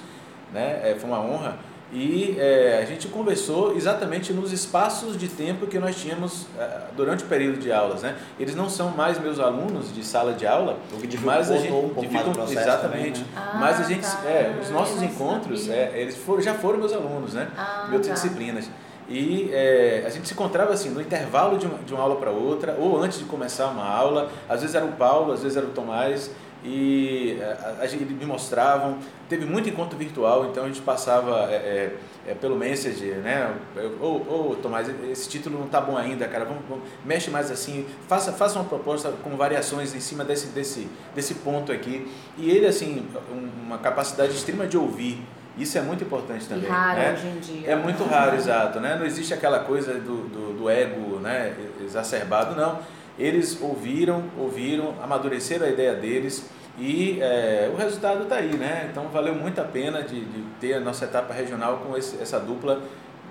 Né? 0.53 0.81
É, 0.83 0.95
foi 0.95 1.09
uma 1.09 1.21
honra. 1.21 1.57
E 1.93 2.37
é, 2.39 2.81
a 2.83 2.87
gente 2.87 3.07
conversou 3.09 3.77
exatamente 3.77 4.33
nos 4.33 4.53
espaços 4.53 5.17
de 5.17 5.29
tempo 5.29 5.67
que 5.67 5.79
nós 5.79 5.95
tínhamos 5.95 6.47
é, 6.59 6.81
durante 6.97 7.25
o 7.25 7.27
período 7.27 7.59
de 7.59 7.71
aulas. 7.71 8.03
Né? 8.03 8.17
Eles 8.39 8.57
não 8.57 8.69
são 8.69 8.91
mais 8.91 9.19
meus 9.21 9.39
alunos 9.39 9.95
de 9.95 10.05
sala 10.05 10.33
de 10.33 10.47
aula, 10.47 10.79
mas 11.23 11.51
a 11.51 11.57
gente 11.57 11.73
um 11.73 11.89
pouco 11.91 12.13
mais 12.13 12.29
processo 12.29 12.59
exatamente. 12.59 13.23
Também, 13.23 13.45
né? 13.45 13.59
mas 13.61 13.81
a 13.81 13.85
gente, 13.85 14.07
ah, 14.07 14.27
é, 14.27 14.59
os 14.61 14.69
tá. 14.69 14.75
nossos 14.75 15.03
encontros, 15.03 15.69
é, 15.69 15.93
eles 15.95 16.17
foram, 16.17 16.43
já 16.43 16.55
foram 16.55 16.79
meus 16.79 16.93
alunos, 16.93 17.35
né? 17.35 17.49
Ah, 17.57 17.87
de 17.89 17.95
outras 17.95 18.09
tá. 18.09 18.15
disciplinas. 18.15 18.69
E 19.09 19.51
é, 19.53 20.03
a 20.07 20.11
gente 20.11 20.27
se 20.27 20.33
encontrava 20.33 20.73
assim, 20.73 20.89
no 20.89 21.01
intervalo 21.01 21.59
de 21.59 21.67
uma, 21.67 21.79
de 21.79 21.93
uma 21.93 22.03
aula 22.03 22.17
para 22.17 22.31
outra, 22.31 22.75
ou 22.79 23.01
antes 23.01 23.19
de 23.19 23.25
começar 23.27 23.67
uma 23.67 23.87
aula. 23.87 24.31
Às 24.49 24.63
vezes 24.63 24.75
era 24.75 24.85
o 24.85 24.93
Paulo, 24.93 25.33
às 25.33 25.43
vezes 25.43 25.57
era 25.57 25.67
o 25.67 25.71
Tomás 25.71 26.31
e 26.65 27.37
é, 27.39 27.45
a, 27.45 27.83
a, 27.83 27.87
gente 27.87 28.05
me 28.07 28.25
mostravam. 28.25 28.99
Teve 29.29 29.45
muito 29.45 29.69
encontro 29.69 29.99
virtual, 29.99 30.47
então 30.47 30.65
a 30.65 30.67
gente 30.67 30.81
passava 30.81 31.51
é, 31.51 31.55
é, 31.55 31.97
é 32.29 32.35
pelo 32.35 32.57
Messenger, 32.57 33.17
né? 33.17 33.55
Ou, 34.01 34.27
ou 34.27 34.57
Tomás, 34.57 34.89
esse 35.11 35.29
título 35.29 35.59
não 35.59 35.67
está 35.67 35.81
bom 35.81 35.97
ainda, 35.97 36.27
cara. 36.27 36.47
Vamos, 36.47 36.63
vamos, 36.67 36.85
mexe 37.05 37.31
mais 37.31 37.51
assim, 37.51 37.87
faça, 38.09 38.33
faça 38.33 38.59
uma 38.59 38.65
proposta 38.65 39.13
com 39.23 39.37
variações 39.37 39.95
em 39.95 40.01
cima 40.01 40.25
desse, 40.25 40.49
desse, 40.49 40.89
desse 41.15 41.35
ponto 41.35 41.71
aqui. 41.71 42.11
E 42.39 42.51
ele, 42.51 42.67
assim, 42.67 43.07
uma 43.63 43.77
capacidade 43.77 44.33
extrema 44.33 44.67
de 44.67 44.79
ouvir. 44.79 45.23
Isso 45.59 45.79
é 45.79 45.83
muito 45.83 46.03
importante 46.03 46.47
também. 46.47 46.65
E 46.65 46.69
raro 46.69 46.99
né? 46.99 47.13
hoje 47.13 47.27
em 47.27 47.39
dia. 47.39 47.71
É 47.71 47.77
muito 47.77 48.03
raro, 48.05 48.35
exato. 48.35 48.81
Né? 48.81 48.97
Não 48.97 49.07
existe 49.07 49.35
aquela 49.35 49.61
coisa 49.61 49.95
do, 49.95 50.29
do, 50.29 50.59
do 50.59 50.71
ego 50.71 51.21
né? 51.21 51.55
exacerbado, 51.81 52.57
não 52.57 52.79
eles 53.19 53.61
ouviram, 53.61 54.25
ouviram, 54.39 54.95
amadureceram 55.03 55.67
a 55.67 55.71
ideia 55.71 55.95
deles 55.95 56.49
e 56.79 57.21
é, 57.21 57.71
o 57.73 57.77
resultado 57.77 58.25
está 58.25 58.37
aí, 58.37 58.57
né? 58.57 58.89
Então 58.91 59.09
valeu 59.09 59.35
muito 59.35 59.61
a 59.61 59.65
pena 59.65 60.03
de, 60.03 60.25
de 60.25 60.43
ter 60.61 60.75
a 60.75 60.81
nossa 60.81 61.05
etapa 61.05 61.33
regional 61.33 61.79
com 61.79 61.97
esse, 61.97 62.21
essa 62.21 62.41
dupla 62.41 62.83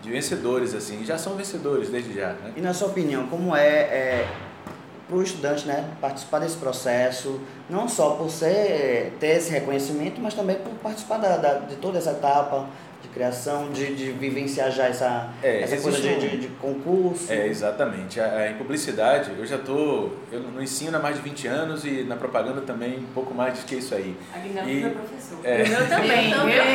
de 0.02 0.10
vencedores, 0.10 0.74
assim, 0.74 1.04
já 1.06 1.18
são 1.18 1.36
vencedores 1.36 1.90
desde 1.90 2.14
já. 2.14 2.34
Né? 2.34 2.54
E 2.58 2.62
na 2.62 2.74
sua 2.74 2.90
opinião, 2.90 3.28
como 3.28 3.56
é, 3.56 3.68
é 3.68 4.28
para 5.08 5.18
o 5.18 5.24
estudante 5.24 5.66
né, 5.68 5.90
participar 6.00 6.40
desse 6.40 6.58
processo, 6.58 7.40
não 7.70 7.88
só 7.88 8.12
por 8.12 8.30
ser, 8.30 9.14
ter 9.20 9.38
esse 9.38 9.52
reconhecimento, 9.52 10.22
mas 10.22 10.34
também 10.34 10.56
por 10.58 10.74
participar 10.76 11.18
da, 11.18 11.38
da 11.38 11.54
de 11.60 11.76
toda 11.76 11.98
essa 11.98 12.12
etapa, 12.12 12.68
de 13.04 13.10
criação, 13.10 13.70
de, 13.72 13.94
de 13.94 14.12
vivenciar 14.14 14.72
já 14.72 14.86
essa, 14.86 15.30
é, 15.44 15.62
essa 15.62 15.78
coisa 15.78 16.00
de, 16.00 16.20
de, 16.20 16.38
de, 16.38 16.48
concurso. 16.48 17.32
É, 17.32 17.48
exatamente. 17.48 18.20
A, 18.20 18.38
a, 18.38 18.52
em 18.52 18.56
publicidade, 18.56 19.32
eu 19.38 19.46
já 19.46 19.58
estou, 19.58 20.18
eu 20.32 20.40
no 20.40 20.64
ensino 20.64 20.96
há 20.96 21.00
mais 21.00 21.18
de 21.18 21.22
20 21.22 21.48
anos 21.48 21.84
e 21.84 22.04
na 22.04 22.16
propaganda 22.16 22.62
também 22.62 23.00
um 23.00 23.14
pouco 23.14 23.34
mais 23.34 23.60
do 23.60 23.66
que 23.66 23.76
isso 23.76 23.94
aí. 23.94 24.16
A 24.34 24.40
Guilherme 24.40 24.72
e, 24.72 24.84
é 24.86 24.90
professor. 24.90 25.40
É, 25.44 25.64
o 25.64 25.70
meu 25.70 25.90
também, 25.90 26.32
eu 26.32 26.40
também. 26.40 26.73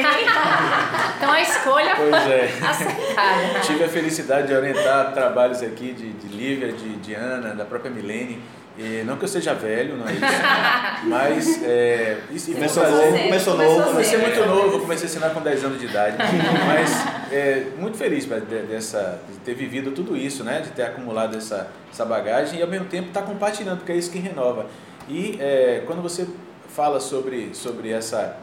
Então 1.39 1.43
a 1.43 1.43
escolha 1.43 1.97
pois 1.97 2.13
é. 2.13 2.45
acertada. 2.63 3.61
Tive 3.63 3.85
a 3.85 3.89
felicidade 3.89 4.49
de 4.49 4.55
orientar 4.55 5.13
trabalhos 5.13 5.63
aqui 5.63 5.93
de, 5.93 6.13
de 6.13 6.29
Lívia, 6.29 6.73
de, 6.73 6.97
de 6.97 7.15
Ana, 7.15 7.55
da 7.55 7.65
própria 7.65 7.91
Milene, 7.91 8.41
e 8.77 9.03
não 9.05 9.17
que 9.17 9.25
eu 9.25 9.29
seja 9.29 9.55
velho, 9.55 9.97
não 9.97 10.09
é 10.09 10.13
isso. 10.13 10.23
Mas 11.05 11.63
é, 11.65 12.19
isso, 12.31 12.53
começou, 12.53 12.85
novo, 12.89 13.19
começou 13.19 13.57
novo. 13.57 13.91
Comecei 13.91 14.19
muito 14.19 14.47
novo, 14.47 14.81
comecei 14.81 15.07
a 15.07 15.11
ensinar 15.11 15.31
com 15.31 15.41
10 15.41 15.65
anos 15.65 15.81
de 15.81 15.87
idade. 15.87 16.17
Mas 16.67 17.33
é, 17.33 17.67
muito 17.77 17.97
feliz 17.97 18.25
de, 18.25 18.63
dessa, 18.63 19.21
de 19.31 19.39
ter 19.39 19.55
vivido 19.55 19.91
tudo 19.93 20.17
isso, 20.17 20.45
né? 20.45 20.61
de 20.61 20.71
ter 20.71 20.83
acumulado 20.83 21.37
essa, 21.37 21.69
essa 21.93 22.05
bagagem 22.05 22.61
e 22.61 22.63
ao 22.63 22.69
mesmo 22.69 22.87
tempo 22.87 23.09
estar 23.09 23.23
tá 23.23 23.27
compartilhando, 23.27 23.79
porque 23.79 23.93
é 23.93 23.97
isso 23.97 24.11
que 24.11 24.19
renova. 24.19 24.67
E 25.09 25.37
é, 25.41 25.83
quando 25.87 26.03
você 26.03 26.29
fala 26.69 27.01
sobre, 27.01 27.55
sobre 27.55 27.91
essa, 27.91 28.37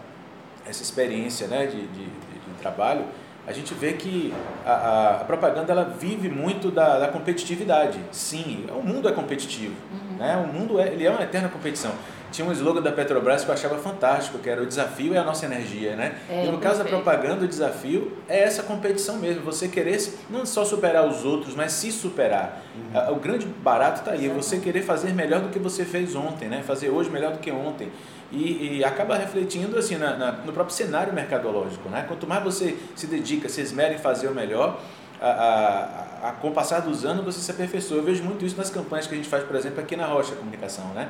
essa 0.67 0.81
experiência 0.83 1.47
né, 1.47 1.67
de, 1.67 1.87
de 1.87 2.24
trabalho, 2.65 3.05
a 3.47 3.51
gente 3.51 3.75
vê 3.75 3.93
que 3.93 4.33
a, 4.65 5.19
a, 5.21 5.23
propaganda 5.23 5.71
ela 5.71 5.83
vive 5.83 6.29
muito 6.29 6.71
da, 6.71 6.97
da, 6.97 7.07
competitividade. 7.09 7.99
Sim, 8.11 8.65
o 8.69 8.81
mundo 8.81 9.07
é 9.07 9.11
competitivo. 9.11 9.75
Uhum. 9.91 10.17
Né? 10.17 10.35
O 10.37 10.51
mundo 10.51 10.79
é, 10.79 10.87
ele 10.87 11.05
é 11.05 11.11
uma 11.11 11.21
eterna 11.21 11.47
competição. 11.47 11.91
Tinha 12.35 12.45
um 12.45 12.51
slogan 12.51 12.81
da 12.81 12.91
Petrobras 12.91 13.45
que 13.45 13.49
eu 13.49 13.53
achava 13.53 13.77
fantástico, 13.77 14.39
que 14.39 14.49
era 14.49 14.61
o 14.61 14.65
desafio 14.65 15.13
é 15.13 15.17
a 15.17 15.23
nossa 15.23 15.45
energia, 15.45 15.95
né? 15.95 16.15
É, 16.29 16.45
e 16.45 16.51
no 16.51 16.57
caso 16.57 16.79
da 16.79 16.83
propaganda, 16.83 17.45
o 17.45 17.47
desafio 17.47 18.11
é 18.27 18.43
essa 18.43 18.61
competição 18.61 19.15
mesmo, 19.15 19.41
você 19.41 19.69
querer 19.69 19.97
não 20.29 20.45
só 20.45 20.65
superar 20.65 21.07
os 21.07 21.23
outros, 21.23 21.55
mas 21.55 21.71
se 21.71 21.93
superar. 21.93 22.61
Uhum. 22.75 23.13
O 23.13 23.19
grande 23.21 23.45
barato 23.45 23.99
está 23.99 24.11
aí, 24.11 24.27
você 24.27 24.59
querer 24.59 24.81
fazer 24.81 25.13
melhor 25.13 25.39
do 25.39 25.47
que 25.47 25.57
você 25.57 25.85
fez 25.85 26.13
ontem, 26.13 26.49
né? 26.49 26.61
Fazer 26.61 26.89
hoje 26.89 27.09
melhor 27.09 27.31
do 27.31 27.39
que 27.39 27.49
ontem. 27.49 27.89
E, 28.29 28.79
e 28.79 28.83
acaba 28.83 29.15
refletindo 29.15 29.77
assim 29.77 29.95
na, 29.95 30.17
na, 30.17 30.31
no 30.33 30.51
próprio 30.51 30.75
cenário 30.75 31.13
mercadológico, 31.13 31.87
né? 31.87 32.03
Quanto 32.05 32.27
mais 32.27 32.43
você 32.43 32.75
se 32.97 33.07
dedica, 33.07 33.47
se 33.47 33.61
esmera 33.61 33.93
em 33.93 33.97
fazer 33.97 34.27
o 34.27 34.35
melhor, 34.35 34.77
a, 35.21 35.29
a, 35.29 36.29
a, 36.29 36.31
com 36.33 36.49
o 36.49 36.51
passar 36.51 36.81
dos 36.81 37.05
anos 37.05 37.23
você 37.23 37.39
se 37.39 37.49
aperfeiçoa. 37.49 37.95
Eu 37.95 38.03
vejo 38.03 38.23
muito 38.25 38.45
isso 38.45 38.57
nas 38.57 38.69
campanhas 38.69 39.07
que 39.07 39.13
a 39.13 39.17
gente 39.17 39.29
faz, 39.29 39.45
por 39.45 39.55
exemplo, 39.55 39.79
aqui 39.79 39.95
na 39.95 40.05
Rocha 40.05 40.35
Comunicação, 40.35 40.89
né? 40.89 41.07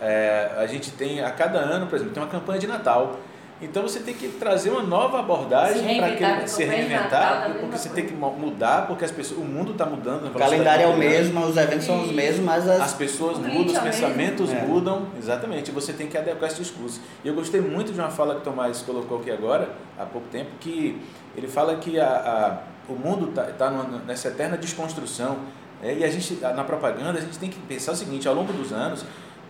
É, 0.00 0.50
a 0.56 0.66
gente 0.66 0.90
tem, 0.92 1.22
a 1.22 1.30
cada 1.30 1.58
ano, 1.58 1.86
por 1.86 1.96
exemplo, 1.96 2.12
tem 2.12 2.22
uma 2.22 2.28
campanha 2.28 2.58
de 2.58 2.66
Natal. 2.66 3.18
Então 3.62 3.82
você 3.82 4.00
tem 4.00 4.12
que 4.14 4.28
trazer 4.28 4.70
uma 4.70 4.82
nova 4.82 5.20
abordagem 5.20 5.96
para 5.98 6.46
se 6.46 6.64
reinventar, 6.64 7.52
porque 7.52 7.78
você 7.78 7.88
tem 7.88 8.04
que 8.04 8.12
mudar, 8.12 8.86
porque 8.86 9.04
as 9.04 9.12
pessoas, 9.12 9.40
o 9.40 9.44
mundo 9.44 9.72
está 9.72 9.86
mudando. 9.86 10.26
O 10.26 10.38
calendário 10.38 10.84
é 10.84 10.88
o 10.88 10.96
mesmo, 10.96 11.40
os 11.46 11.56
eventos 11.56 11.86
são 11.86 12.02
os 12.02 12.10
mesmos, 12.10 12.44
mas 12.44 12.68
as, 12.68 12.80
as 12.80 12.92
pessoas 12.94 13.38
mudam, 13.38 13.66
os 13.66 13.78
pensamentos 13.78 14.52
é. 14.52 14.60
mudam, 14.66 15.06
exatamente. 15.16 15.70
Você 15.70 15.92
tem 15.92 16.08
que 16.08 16.18
adequar 16.18 16.50
esse 16.50 16.60
discurso. 16.60 17.00
E 17.24 17.28
eu 17.28 17.34
gostei 17.34 17.60
muito 17.60 17.92
de 17.92 17.98
uma 17.98 18.10
fala 18.10 18.34
que 18.34 18.40
o 18.40 18.44
Tomás 18.44 18.82
colocou 18.82 19.20
aqui 19.20 19.30
agora, 19.30 19.70
há 19.96 20.04
pouco 20.04 20.26
tempo, 20.28 20.50
que 20.60 21.00
ele 21.36 21.46
fala 21.46 21.76
que 21.76 21.98
a, 21.98 22.08
a 22.08 22.74
o 22.88 22.94
mundo 22.94 23.30
está 23.30 23.44
tá, 23.44 23.70
tá 23.70 23.84
nessa 24.06 24.28
eterna 24.28 24.56
desconstrução. 24.56 25.38
É, 25.82 25.94
e 25.94 26.04
a 26.04 26.10
gente, 26.10 26.34
na 26.40 26.64
propaganda, 26.64 27.18
a 27.18 27.22
gente 27.22 27.38
tem 27.38 27.50
que 27.50 27.58
pensar 27.60 27.92
o 27.92 27.96
seguinte: 27.96 28.28
ao 28.28 28.34
longo 28.34 28.52
dos 28.52 28.72
anos, 28.72 29.04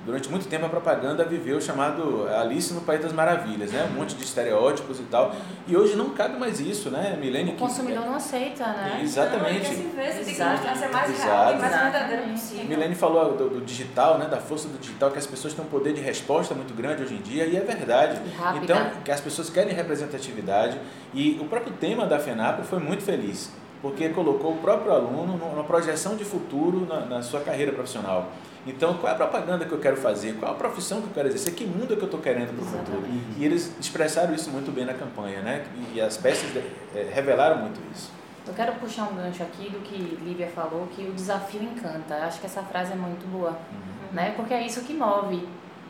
durante 0.04 0.28
muito 0.28 0.46
tempo 0.46 0.66
a 0.66 0.68
propaganda 0.68 1.24
viveu 1.24 1.56
o 1.56 1.60
chamado 1.60 2.28
Alice 2.28 2.72
no 2.72 2.82
País 2.82 3.00
das 3.00 3.12
Maravilhas, 3.12 3.72
né? 3.72 3.88
Um 3.90 3.98
monte 3.98 4.14
de 4.14 4.24
estereótipos 4.24 5.00
e 5.00 5.04
tal. 5.04 5.34
E 5.66 5.76
hoje 5.76 5.96
não 5.96 6.10
cabe 6.10 6.38
mais 6.38 6.60
isso, 6.60 6.90
né, 6.90 7.16
Milene? 7.20 7.52
O 7.52 7.56
consumidor 7.56 8.02
que... 8.02 8.08
não 8.08 8.16
aceita, 8.16 8.66
né? 8.66 9.00
Exatamente. 9.02 9.44
Não, 9.44 9.48
ele 9.48 10.08
assim, 10.08 10.24
tem 10.24 10.34
que 10.34 10.44
mostrar 10.44 10.76
ser 10.76 10.88
mais 10.88 11.22
real 11.22 11.52
e 11.52 11.56
mais 11.56 11.80
verdadeiro 11.80 12.22
possível. 12.30 12.64
Milene 12.64 12.94
falou 12.94 13.36
do, 13.36 13.48
do, 13.48 13.60
digital, 13.62 14.18
né? 14.18 14.26
Da 14.26 14.38
força 14.38 14.68
do 14.68 14.78
digital, 14.78 15.10
que 15.10 15.18
as 15.18 15.26
pessoas 15.26 15.54
têm 15.54 15.64
um 15.64 15.68
poder 15.68 15.94
de 15.94 16.00
resposta 16.00 16.54
muito 16.54 16.74
grande 16.74 17.02
hoje 17.02 17.14
em 17.14 17.22
dia, 17.22 17.46
e 17.46 17.56
é 17.56 17.60
verdade. 17.60 18.20
Rápida. 18.36 18.64
Então, 18.64 18.90
que 19.04 19.10
as 19.10 19.20
pessoas 19.20 19.48
querem 19.48 19.74
representatividade. 19.74 20.78
E 21.14 21.38
o 21.40 21.46
próprio 21.46 21.72
tema 21.72 22.06
da 22.06 22.18
FENAP 22.18 22.64
foi 22.64 22.78
muito 22.78 23.02
feliz, 23.02 23.50
porque 23.80 24.08
colocou 24.10 24.52
o 24.52 24.56
próprio 24.58 24.92
aluno 24.92 25.36
numa 25.36 25.64
projeção 25.64 26.16
de 26.16 26.24
futuro 26.24 26.86
na, 26.86 27.00
na 27.00 27.22
sua 27.22 27.40
carreira 27.40 27.72
profissional. 27.72 28.30
Então, 28.66 28.94
qual 28.94 29.12
é 29.12 29.14
a 29.14 29.16
propaganda 29.16 29.64
que 29.66 29.72
eu 29.72 29.78
quero 29.78 29.96
fazer? 29.96 30.34
Qual 30.38 30.50
é 30.50 30.54
a 30.54 30.58
profissão 30.58 31.02
que 31.02 31.08
eu 31.08 31.12
quero 31.12 31.28
exercer? 31.28 31.54
Que 31.54 31.66
mundo 31.66 31.92
é 31.92 31.96
que 31.96 32.02
eu 32.02 32.06
estou 32.06 32.20
querendo 32.20 32.54
para 32.56 32.64
o 32.64 32.66
futuro? 32.66 33.04
E 33.36 33.44
eles 33.44 33.74
expressaram 33.78 34.34
isso 34.34 34.50
muito 34.50 34.72
bem 34.72 34.84
na 34.84 34.94
campanha, 34.94 35.40
né? 35.42 35.64
E 35.92 36.00
as 36.00 36.16
peças 36.16 36.50
é, 36.94 37.10
revelaram 37.12 37.58
muito 37.58 37.78
isso. 37.94 38.10
Eu 38.46 38.54
quero 38.54 38.72
puxar 38.74 39.04
um 39.04 39.14
gancho 39.14 39.42
aqui 39.42 39.70
do 39.70 39.80
que 39.80 39.96
Lívia 40.22 40.48
falou, 40.48 40.86
que 40.94 41.02
o 41.02 41.12
desafio 41.12 41.62
encanta. 41.62 42.14
Acho 42.16 42.40
que 42.40 42.46
essa 42.46 42.62
frase 42.62 42.92
é 42.92 42.96
muito 42.96 43.26
boa, 43.30 43.50
uhum. 43.50 44.12
né? 44.12 44.32
Porque 44.36 44.54
é 44.54 44.64
isso 44.64 44.80
que 44.82 44.94
move. 44.94 45.46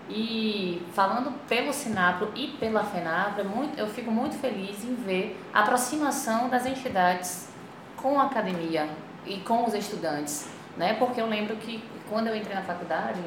E 0.08 0.82
falando 0.92 1.32
pelo 1.48 1.72
Sinapro 1.72 2.30
e 2.34 2.48
pela 2.58 2.84
FENAPRO, 2.84 3.40
é 3.40 3.44
muito, 3.44 3.78
eu 3.78 3.86
fico 3.86 4.10
muito 4.10 4.36
feliz 4.36 4.84
em 4.84 4.94
ver 4.94 5.40
a 5.52 5.60
aproximação 5.60 6.48
das 6.48 6.66
entidades 6.66 7.48
com 7.96 8.20
a 8.20 8.24
academia 8.24 8.88
e 9.24 9.38
com 9.38 9.64
os 9.64 9.72
estudantes, 9.72 10.46
né? 10.76 10.94
Porque 10.94 11.20
eu 11.20 11.26
lembro 11.26 11.56
que 11.56 11.82
quando 12.08 12.28
eu 12.28 12.36
entrei 12.36 12.54
na 12.54 12.62
faculdade, 12.62 13.20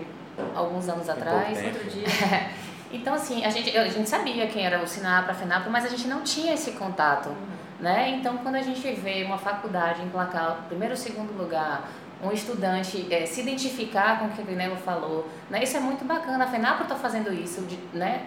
alguns 0.56 0.88
anos 0.88 1.10
atrás, 1.10 1.58
outro 1.64 1.90
dia. 1.90 2.06
então, 2.92 3.14
assim, 3.14 3.44
a 3.44 3.50
gente, 3.50 3.76
a 3.78 3.88
gente 3.88 4.10
sabia 4.10 4.48
quem 4.48 4.66
era 4.66 4.82
o 4.82 4.88
Sinapra, 4.88 5.32
a 5.32 5.36
FENAPRO, 5.36 5.72
mas 5.72 5.86
a 5.86 5.90
gente 5.90 6.08
não 6.08 6.22
tinha 6.22 6.54
esse 6.54 6.72
contato. 6.72 7.30
Uhum. 7.30 7.58
Né? 7.80 8.10
Então, 8.10 8.38
quando 8.38 8.56
a 8.56 8.62
gente 8.62 8.92
vê 8.94 9.24
uma 9.24 9.38
faculdade 9.38 10.02
emplacar 10.02 10.60
o 10.60 10.64
primeiro 10.64 10.94
ou 10.94 10.98
segundo 10.98 11.32
lugar, 11.38 11.90
um 12.24 12.32
estudante 12.32 13.08
é, 13.14 13.26
se 13.26 13.42
identificar 13.42 14.20
com 14.20 14.26
o 14.26 14.30
que 14.30 14.42
o 14.42 14.46
Guinelo 14.46 14.76
falou, 14.78 15.30
né? 15.50 15.62
isso 15.62 15.78
é 15.78 15.80
muito 15.80 16.04
bacana. 16.04 16.46
A 16.46 16.48
FENAPRO 16.48 16.84
está 16.84 16.96
fazendo 16.96 17.32
isso 17.32 17.62
de, 17.62 17.78
né? 17.94 18.26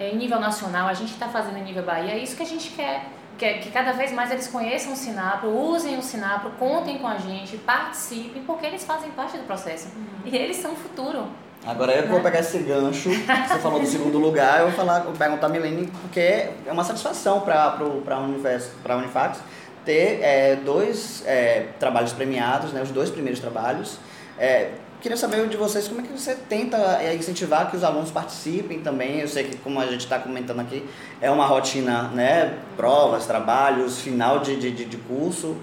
em 0.00 0.16
nível 0.16 0.40
nacional, 0.40 0.88
a 0.88 0.94
gente 0.94 1.12
está 1.12 1.28
fazendo 1.28 1.58
em 1.58 1.62
nível 1.62 1.84
Bahia, 1.84 2.12
é 2.12 2.18
isso 2.18 2.36
que 2.36 2.42
a 2.42 2.46
gente 2.46 2.70
quer 2.70 3.06
que, 3.42 3.58
que 3.58 3.70
cada 3.70 3.92
vez 3.92 4.12
mais 4.12 4.30
eles 4.30 4.46
conheçam 4.46 4.92
o 4.92 4.96
Sinapro, 4.96 5.50
usem 5.50 5.98
o 5.98 6.02
Sinapro, 6.02 6.50
contem 6.58 6.98
com 6.98 7.08
a 7.08 7.16
gente, 7.16 7.56
participem, 7.56 8.44
porque 8.44 8.66
eles 8.66 8.84
fazem 8.84 9.10
parte 9.10 9.36
do 9.36 9.44
processo. 9.44 9.88
Uhum. 9.96 10.04
E 10.26 10.36
eles 10.36 10.58
são 10.58 10.72
o 10.72 10.76
futuro. 10.76 11.26
Agora 11.66 11.92
eu 11.92 12.02
né? 12.02 12.08
vou 12.08 12.20
pegar 12.20 12.40
esse 12.40 12.58
gancho, 12.58 13.10
você 13.10 13.58
falou 13.58 13.80
do 13.80 13.86
segundo 13.86 14.18
lugar, 14.18 14.60
eu 14.60 14.66
vou, 14.66 14.74
falar, 14.74 15.00
vou 15.00 15.12
perguntar 15.12 15.46
a 15.46 15.50
Milene, 15.50 15.86
porque 16.02 16.20
é 16.20 16.72
uma 16.72 16.82
satisfação 16.82 17.40
para 17.40 17.78
a 17.78 18.96
Unifax 18.96 19.40
ter 19.84 20.20
é, 20.22 20.56
dois 20.56 21.24
é, 21.26 21.66
trabalhos 21.78 22.12
premiados, 22.12 22.72
né, 22.72 22.82
os 22.82 22.90
dois 22.90 23.10
primeiros 23.10 23.40
trabalhos. 23.40 23.98
É, 24.38 24.70
Queria 25.02 25.16
saber 25.16 25.48
de 25.48 25.56
vocês 25.56 25.88
como 25.88 26.00
é 26.00 26.04
que 26.04 26.12
você 26.12 26.36
tenta 26.36 26.76
é, 27.02 27.12
incentivar 27.12 27.68
que 27.68 27.76
os 27.76 27.82
alunos 27.82 28.12
participem 28.12 28.82
também. 28.82 29.18
Eu 29.18 29.26
sei 29.26 29.42
que, 29.42 29.56
como 29.56 29.80
a 29.80 29.86
gente 29.86 30.02
está 30.02 30.16
comentando 30.16 30.60
aqui, 30.60 30.88
é 31.20 31.28
uma 31.28 31.44
rotina, 31.44 32.04
né? 32.10 32.56
Provas, 32.76 33.26
trabalhos, 33.26 34.00
final 34.00 34.38
de, 34.38 34.56
de, 34.60 34.84
de 34.84 34.96
curso. 34.98 35.56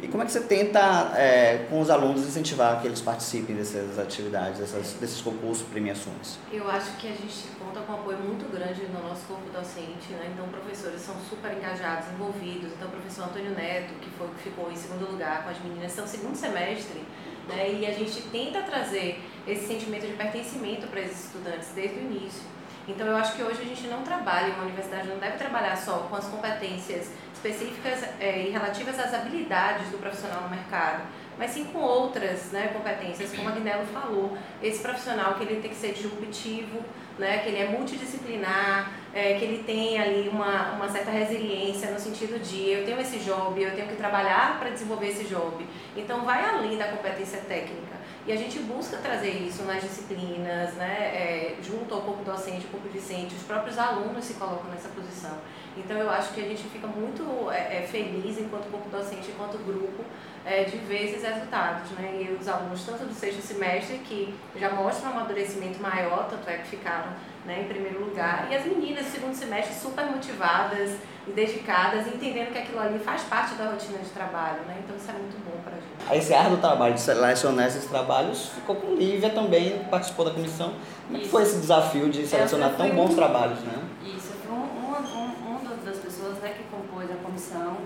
E 0.00 0.06
como 0.06 0.22
é 0.22 0.26
que 0.26 0.30
você 0.30 0.42
tenta, 0.42 1.10
é, 1.16 1.66
com 1.68 1.80
os 1.80 1.90
alunos, 1.90 2.22
incentivar 2.24 2.80
que 2.80 2.86
eles 2.86 3.00
participem 3.00 3.56
dessas 3.56 3.98
atividades, 3.98 4.60
dessas, 4.60 4.92
desses 4.92 5.20
concursos, 5.20 5.66
premiações? 5.66 6.38
Eu 6.52 6.70
acho 6.70 6.96
que 6.96 7.08
a 7.08 7.16
gente 7.16 7.48
conta 7.58 7.80
com 7.80 7.94
um 7.94 7.96
apoio 7.96 8.18
muito 8.18 8.48
grande 8.52 8.82
no 8.86 9.08
nosso 9.08 9.22
corpo 9.26 9.50
docente, 9.52 10.12
né? 10.12 10.30
Então, 10.32 10.46
professores 10.46 11.00
são 11.00 11.16
super 11.28 11.52
engajados, 11.52 12.12
envolvidos. 12.12 12.70
Então, 12.76 12.86
o 12.86 12.92
professor 12.92 13.24
Antônio 13.24 13.50
Neto, 13.56 13.92
que 14.00 14.08
foi 14.10 14.28
que 14.28 14.50
ficou 14.50 14.70
em 14.70 14.76
segundo 14.76 15.10
lugar 15.10 15.42
com 15.42 15.50
as 15.50 15.60
meninas, 15.64 15.90
são 15.90 16.06
segundo 16.06 16.36
semestre 16.36 17.02
né? 17.48 17.78
E 17.80 17.86
a 17.86 17.92
gente 17.92 18.22
tenta 18.22 18.62
trazer 18.62 19.20
esse 19.46 19.66
sentimento 19.66 20.06
de 20.06 20.14
pertencimento 20.14 20.86
para 20.86 21.00
esses 21.00 21.26
estudantes 21.26 21.68
desde 21.74 21.98
o 21.98 22.02
início. 22.02 22.42
Então, 22.86 23.06
eu 23.06 23.16
acho 23.16 23.34
que 23.34 23.42
hoje 23.42 23.62
a 23.62 23.64
gente 23.64 23.86
não 23.86 24.02
trabalha, 24.02 24.52
uma 24.54 24.64
universidade 24.64 25.08
não 25.08 25.18
deve 25.18 25.38
trabalhar 25.38 25.76
só 25.76 26.06
com 26.10 26.16
as 26.16 26.26
competências 26.26 27.10
específicas 27.32 28.02
é, 28.20 28.46
e 28.46 28.50
relativas 28.50 28.98
às 28.98 29.12
habilidades 29.14 29.88
do 29.90 29.98
profissional 29.98 30.42
no 30.42 30.50
mercado, 30.50 31.02
mas 31.38 31.50
sim 31.50 31.64
com 31.64 31.78
outras 31.78 32.52
né, 32.52 32.68
competências, 32.68 33.34
como 33.34 33.48
a 33.48 33.52
Guinello 33.52 33.86
falou, 33.86 34.36
esse 34.62 34.80
profissional 34.80 35.34
que 35.34 35.44
ele 35.44 35.60
tem 35.60 35.70
que 35.70 35.76
ser 35.76 35.92
disruptivo, 35.92 36.82
né, 37.18 37.38
que 37.38 37.48
ele 37.48 37.58
é 37.58 37.68
multidisciplinar, 37.68 38.90
é, 39.14 39.34
que 39.34 39.44
ele 39.44 39.62
tem 39.62 39.98
ali 40.00 40.28
uma, 40.28 40.72
uma 40.72 40.88
certa 40.88 41.12
resiliência 41.12 41.90
no 41.92 42.00
sentido 42.00 42.42
de 42.42 42.68
eu 42.68 42.84
tenho 42.84 43.00
esse 43.00 43.18
job, 43.18 43.62
eu 43.62 43.74
tenho 43.74 43.86
que 43.86 43.94
trabalhar 43.94 44.58
para 44.58 44.70
desenvolver 44.70 45.08
esse 45.08 45.24
job. 45.24 45.64
Então 45.96 46.24
vai 46.24 46.44
além 46.44 46.76
da 46.76 46.88
competência 46.88 47.38
técnica. 47.38 47.94
E 48.26 48.32
a 48.32 48.36
gente 48.36 48.58
busca 48.60 48.96
trazer 48.96 49.30
isso 49.30 49.62
nas 49.64 49.82
disciplinas, 49.82 50.72
né, 50.74 51.12
é, 51.14 51.56
junto 51.62 51.94
ao 51.94 52.00
corpo 52.00 52.24
docente, 52.24 52.64
ao 52.64 52.72
corpo 52.72 52.88
discente, 52.88 53.34
os 53.34 53.42
próprios 53.42 53.78
alunos 53.78 54.24
se 54.24 54.34
colocam 54.34 54.70
nessa 54.70 54.88
posição. 54.88 55.38
Então 55.76 55.96
eu 55.98 56.10
acho 56.10 56.32
que 56.32 56.40
a 56.40 56.48
gente 56.48 56.62
fica 56.64 56.86
muito 56.86 57.50
é, 57.50 57.82
é 57.82 57.86
feliz 57.86 58.38
enquanto 58.38 58.70
corpo 58.70 58.88
docente, 58.88 59.30
enquanto 59.30 59.58
grupo, 59.58 60.04
é, 60.44 60.64
de 60.64 60.78
ver 60.78 61.10
esses 61.10 61.22
resultados. 61.22 61.90
Né? 61.92 62.22
E 62.22 62.32
os 62.40 62.48
alunos, 62.48 62.84
tanto 62.84 63.04
do 63.04 63.14
sexto 63.14 63.42
semestre, 63.42 63.98
que 63.98 64.34
já 64.56 64.70
mostram 64.70 65.10
um 65.10 65.18
amadurecimento 65.18 65.80
maior, 65.80 66.26
tanto 66.28 66.48
é 66.48 66.58
que 66.58 66.68
ficaram 66.68 67.12
né, 67.44 67.62
em 67.62 67.68
primeiro 67.68 68.04
lugar, 68.04 68.48
e 68.50 68.54
as 68.54 68.64
meninas 68.64 69.04
do 69.06 69.10
segundo 69.10 69.34
semestre 69.34 69.74
super 69.74 70.06
motivadas 70.06 70.96
e 71.26 71.30
dedicadas, 71.30 72.06
entendendo 72.06 72.52
que 72.52 72.58
aquilo 72.58 72.80
ali 72.80 72.98
faz 72.98 73.22
parte 73.22 73.54
da 73.54 73.70
rotina 73.70 73.98
de 73.98 74.10
trabalho. 74.10 74.60
Né? 74.66 74.76
Então 74.82 74.96
isso 74.96 75.10
é 75.10 75.12
muito 75.12 75.36
bom 75.44 75.60
para 75.62 75.72
a 75.72 75.76
gente. 75.76 76.10
Aí 76.10 76.18
esse 76.18 76.34
árduo 76.34 76.58
trabalho 76.58 76.94
de 76.94 77.00
selecionar 77.00 77.66
esses 77.66 77.84
trabalhos 77.86 78.48
ficou 78.48 78.76
com 78.76 78.94
Lívia 78.94 79.30
também, 79.30 79.84
participou 79.90 80.24
da 80.24 80.30
comissão. 80.32 80.74
Como 81.06 81.20
é 81.20 81.24
foi 81.24 81.42
esse 81.42 81.58
desafio 81.58 82.08
de 82.08 82.26
selecionar 82.26 82.74
tão 82.76 82.88
bons 82.90 83.14
trabalhos? 83.14 83.60
Né? 83.60 83.72
Isso, 84.04 84.28
eu 84.32 84.36
fui 84.40 84.56
uma, 84.56 84.98
uma, 84.98 85.58
uma 85.60 85.74
das 85.84 85.98
pessoas 85.98 86.38
né, 86.38 86.54
que 86.56 86.64
compôs 86.64 87.10
a 87.10 87.16
comissão 87.16 87.76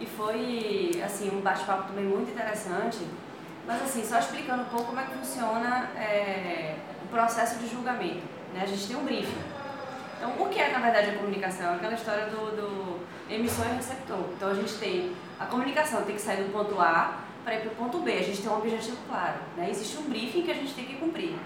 e 0.00 0.06
foi 0.06 1.02
assim 1.04 1.30
um 1.30 1.40
bate-papo 1.40 1.88
também 1.88 2.04
muito 2.04 2.30
interessante. 2.30 2.98
Mas 3.66 3.82
assim, 3.82 4.04
só 4.04 4.18
explicando 4.18 4.62
um 4.62 4.66
pouco 4.66 4.86
como 4.86 5.00
é 5.00 5.04
que 5.04 5.12
funciona 5.12 5.90
é, 5.96 6.76
o 7.04 7.08
processo 7.08 7.58
de 7.58 7.68
julgamento. 7.68 8.37
Né? 8.58 8.64
A 8.64 8.66
gente 8.66 8.88
tem 8.88 8.96
um 8.96 9.04
briefing. 9.04 9.42
Então, 10.16 10.30
o 10.36 10.48
que 10.48 10.58
é 10.58 10.70
na 10.70 10.80
verdade 10.80 11.10
a 11.10 11.14
comunicação? 11.14 11.74
Aquela 11.74 11.94
história 11.94 12.26
do, 12.26 12.56
do 12.56 13.00
emissor 13.30 13.66
e 13.66 13.76
receptor. 13.76 14.24
Então, 14.36 14.50
a 14.50 14.54
gente 14.54 14.74
tem 14.74 15.12
a 15.38 15.46
comunicação 15.46 16.02
tem 16.02 16.16
que 16.16 16.20
sair 16.20 16.42
do 16.42 16.52
ponto 16.52 16.80
A 16.80 17.20
para 17.44 17.54
ir 17.54 17.60
para 17.60 17.70
o 17.70 17.74
ponto 17.76 17.98
B. 18.00 18.12
A 18.12 18.22
gente 18.22 18.42
tem 18.42 18.50
um 18.50 18.56
objetivo 18.56 18.96
claro. 19.08 19.36
Né? 19.56 19.70
Existe 19.70 19.96
um 19.98 20.02
briefing 20.02 20.42
que 20.42 20.50
a 20.50 20.54
gente 20.54 20.74
tem 20.74 20.84
que 20.84 20.96
cumprir. 20.96 21.36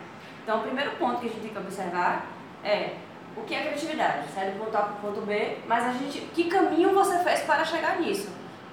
Então, 0.42 0.61
o 0.61 0.62
primeiro 0.62 0.92
ponto 0.92 1.21
que 1.21 1.26
a 1.26 1.28
gente 1.28 1.42
tem 1.42 1.50
que 1.50 1.59
observar 1.59 2.26
é 2.64 2.97
o 3.37 3.42
que 3.42 3.54
é 3.54 3.61
criatividade? 3.61 4.28
Sai 4.35 4.50
do 4.50 4.59
ponto 4.59 4.75
A 4.76 4.83
para 4.83 4.95
o 4.95 5.12
ponto 5.12 5.26
B, 5.26 5.59
mas 5.66 5.85
a 5.85 5.92
gente, 5.92 6.21
que 6.35 6.45
caminho 6.45 6.95
você 6.95 7.19
fez 7.19 7.40
para 7.40 7.64
chegar 7.64 8.00
nisso? 8.00 8.31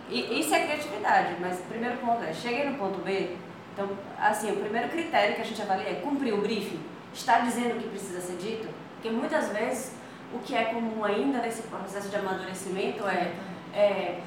E 0.09 0.39
isso 0.39 0.53
é 0.55 0.63
criatividade, 0.63 1.35
mas 1.39 1.59
o 1.59 1.63
primeiro 1.63 1.97
ponto 1.97 2.23
é, 2.23 2.33
cheguei 2.33 2.67
no 2.67 2.77
ponto 2.77 2.99
B, 2.99 3.37
então, 3.73 3.87
assim, 4.17 4.51
o 4.51 4.55
primeiro 4.57 4.89
critério 4.89 5.35
que 5.35 5.41
a 5.41 5.45
gente 5.45 5.61
avalia 5.61 5.89
é 5.89 5.95
cumprir 5.95 6.33
o 6.33 6.41
briefing, 6.41 6.79
está 7.13 7.39
dizendo 7.39 7.75
o 7.75 7.79
que 7.79 7.89
precisa 7.89 8.21
ser 8.21 8.37
dito, 8.37 8.67
porque 8.93 9.09
muitas 9.09 9.49
vezes 9.49 9.93
o 10.33 10.39
que 10.39 10.55
é 10.55 10.65
comum 10.65 11.03
ainda 11.03 11.39
nesse 11.39 11.63
processo 11.63 12.09
de 12.09 12.15
amadurecimento 12.15 13.07
é, 13.07 13.33
é 13.73 14.19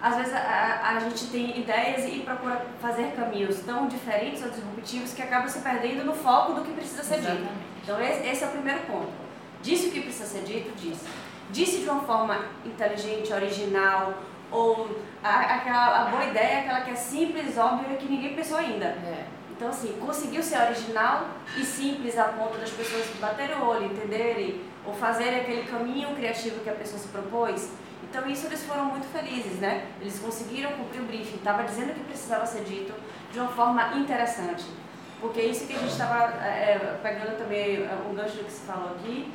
às 0.00 0.16
vezes 0.16 0.32
a, 0.32 0.90
a, 0.96 1.00
gente 1.00 1.26
tem 1.26 1.58
ideias 1.58 2.04
e 2.06 2.20
procura 2.20 2.64
fazer 2.80 3.12
caminhos 3.16 3.60
tão 3.60 3.88
diferentes 3.88 4.42
ou 4.42 4.50
disruptivos 4.50 5.12
que 5.12 5.22
acaba 5.22 5.48
se 5.48 5.60
perdendo 5.60 6.04
no 6.04 6.14
foco 6.14 6.52
do 6.52 6.62
que 6.62 6.72
precisa 6.72 7.02
ser 7.02 7.16
Exatamente. 7.16 7.42
dito. 7.42 7.54
Então 7.82 8.00
esse, 8.00 8.26
esse, 8.28 8.44
é 8.44 8.46
o 8.46 8.50
primeiro 8.50 8.80
ponto. 8.82 9.10
Disse 9.60 9.88
o 9.88 9.90
que 9.90 10.02
precisa 10.02 10.26
ser 10.26 10.44
dito, 10.44 10.70
disse. 10.76 11.04
Disse 11.50 11.78
de 11.78 11.88
uma 11.88 12.02
forma 12.02 12.44
inteligente, 12.64 13.32
original, 13.32 14.14
ou 14.52 15.00
a, 15.22 15.56
aquela, 15.56 16.02
a 16.02 16.04
boa 16.10 16.24
ideia 16.24 16.46
é 16.46 16.60
aquela 16.60 16.80
que 16.82 16.90
é 16.90 16.94
simples, 16.94 17.58
óbvia 17.58 17.94
e 17.94 17.96
que 17.96 18.08
ninguém 18.08 18.34
pensou 18.34 18.56
ainda. 18.56 18.86
É. 18.86 19.24
Então 19.58 19.68
assim, 19.68 19.98
conseguiu 20.00 20.42
ser 20.42 20.58
original 20.62 21.28
e 21.56 21.64
simples 21.64 22.16
a 22.16 22.24
ponto 22.24 22.56
das 22.56 22.70
pessoas 22.70 23.04
baterem 23.20 23.56
o 23.56 23.66
olho, 23.66 23.86
entenderem, 23.86 24.62
ou 24.86 24.94
fazerem 24.94 25.40
aquele 25.40 25.64
caminho 25.64 26.14
criativo 26.14 26.60
que 26.60 26.70
a 26.70 26.74
pessoa 26.74 26.98
se 26.98 27.08
propôs 27.08 27.70
então 28.10 28.26
isso 28.26 28.46
eles 28.46 28.64
foram 28.64 28.86
muito 28.86 29.06
felizes, 29.12 29.58
né? 29.58 29.86
Eles 30.00 30.18
conseguiram 30.18 30.72
cumprir 30.72 31.02
o 31.02 31.04
briefing, 31.04 31.36
estava 31.36 31.62
dizendo 31.64 31.90
o 31.90 31.94
que 31.94 32.04
precisava 32.04 32.46
ser 32.46 32.64
dito 32.64 32.92
de 33.30 33.38
uma 33.38 33.50
forma 33.50 33.96
interessante. 33.96 34.64
Porque 35.20 35.42
isso 35.42 35.66
que 35.66 35.74
a 35.74 35.78
gente 35.78 35.90
estava 35.90 36.32
é, 36.42 36.72
é, 36.72 37.00
pegando 37.02 37.36
também 37.36 37.82
é, 37.82 37.98
o 38.08 38.14
gancho 38.14 38.38
que 38.38 38.50
se 38.50 38.62
falou 38.62 38.92
aqui, 38.94 39.30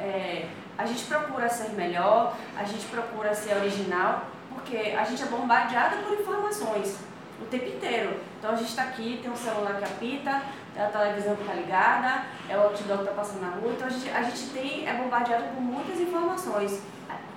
é, 0.00 0.48
a 0.78 0.86
gente 0.86 1.04
procura 1.04 1.48
ser 1.48 1.70
melhor, 1.70 2.36
a 2.56 2.64
gente 2.64 2.86
procura 2.86 3.34
ser 3.34 3.54
original, 3.56 4.24
porque 4.54 4.76
a 4.76 5.04
gente 5.04 5.22
é 5.22 5.26
bombardeado 5.26 5.96
por 5.96 6.18
informações 6.18 6.98
o 7.40 7.44
tempo 7.46 7.66
inteiro. 7.66 8.18
Então 8.46 8.54
a 8.54 8.58
gente 8.60 8.68
está 8.68 8.84
aqui, 8.84 9.18
tem 9.20 9.28
um 9.28 9.34
celular 9.34 9.76
que 9.76 9.84
apita, 9.84 10.40
a 10.76 10.86
televisão 10.86 11.34
que 11.34 11.42
está 11.42 11.52
ligada, 11.52 12.26
é 12.48 12.56
o 12.56 12.60
outdoor 12.60 12.98
que 12.98 13.02
está 13.02 13.14
passando 13.16 13.40
na 13.40 13.48
rua, 13.48 13.72
então 13.72 13.88
a 13.88 13.90
gente, 13.90 14.08
a 14.08 14.22
gente 14.22 14.50
tem, 14.50 14.88
é 14.88 14.94
bombardeado 14.94 15.46
por 15.52 15.60
muitas 15.60 15.98
informações. 15.98 16.80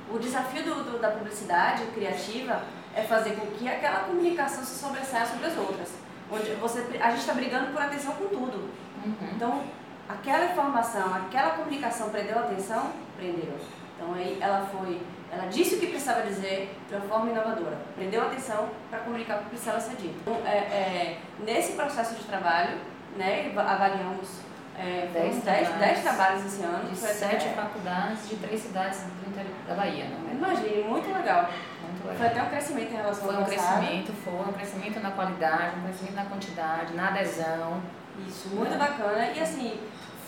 O 0.07 0.19
desafio 0.19 0.61
do, 0.61 0.83
do, 0.83 0.99
da 0.99 1.09
publicidade 1.09 1.83
criativa 1.95 2.61
é 2.95 3.01
fazer 3.01 3.31
com 3.31 3.47
que 3.47 3.67
aquela 3.67 4.01
comunicação 4.01 4.63
se 4.63 4.77
sobressaia 4.77 5.25
sobre 5.25 5.47
as 5.47 5.57
outras. 5.57 5.89
Onde 6.31 6.51
você, 6.61 6.81
a 7.01 7.09
gente 7.09 7.21
está 7.21 7.33
brigando 7.33 7.71
por 7.71 7.81
atenção 7.81 8.13
com 8.13 8.27
tudo. 8.27 8.69
Uhum. 9.03 9.29
Então, 9.35 9.63
aquela 10.07 10.45
informação, 10.45 11.11
aquela 11.15 11.53
comunicação 11.53 12.09
prendeu 12.09 12.37
a 12.37 12.41
atenção? 12.41 12.91
Prendeu. 13.17 13.57
Então, 14.00 14.13
aí 14.13 14.38
ela 14.39 14.65
foi, 14.65 15.01
ela 15.29 15.48
disse 15.48 15.75
o 15.75 15.79
que 15.79 15.88
precisava 15.88 16.22
dizer 16.22 16.74
de 16.88 16.96
uma 16.96 17.06
forma 17.06 17.32
inovadora. 17.32 17.77
Prendeu 17.96 18.22
a 18.22 18.27
atenção 18.27 18.70
para 18.89 19.00
comunicar 19.00 19.39
o 19.39 19.44
que 19.44 19.50
precisava 19.50 19.79
ser 19.79 19.98
dito. 19.98 20.15
Então, 20.22 20.38
é, 20.46 20.58
é, 20.58 21.18
nesse 21.39 21.74
processo 21.74 22.15
de 22.15 22.24
trabalho, 22.24 22.77
né, 23.18 23.51
avaliamos 23.58 24.39
é, 24.77 25.10
dez, 25.12 25.44
dez, 25.44 25.68
dez 25.68 26.01
trabalhos 26.01 26.46
esse 26.46 26.63
ano. 26.63 26.89
De 26.89 26.96
sete 26.96 27.48
é, 27.48 27.51
faculdades 27.51 28.29
de 28.29 28.38
três 28.38 28.62
cidades 28.62 29.01
do 29.01 29.29
interior 29.29 29.53
da 29.68 29.75
Bahia, 29.75 30.06
não 30.06 30.29
é? 30.29 30.34
Imagine, 30.34 30.84
muito 30.84 31.13
legal. 31.13 31.50
Muito 31.84 32.08
legal. 32.08 32.18
Foi 32.18 32.27
até 32.27 32.41
um 32.41 32.50
crescimento 32.50 32.94
em 32.94 32.96
relação 32.96 33.25
foi 33.25 33.36
ao 33.36 33.41
um 33.41 33.46
crescimento, 33.46 34.13
foi 34.24 34.34
um 34.34 34.53
crescimento 34.53 35.00
na 35.01 35.12
qualidade, 35.12 35.75
um 35.79 35.84
crescimento 35.84 36.15
na 36.15 36.25
quantidade, 36.25 36.94
na 36.94 37.08
adesão. 37.10 37.82
Isso, 38.25 38.48
muito 38.50 38.77
bacana. 38.77 39.32
E 39.36 39.39
assim, 39.41 39.77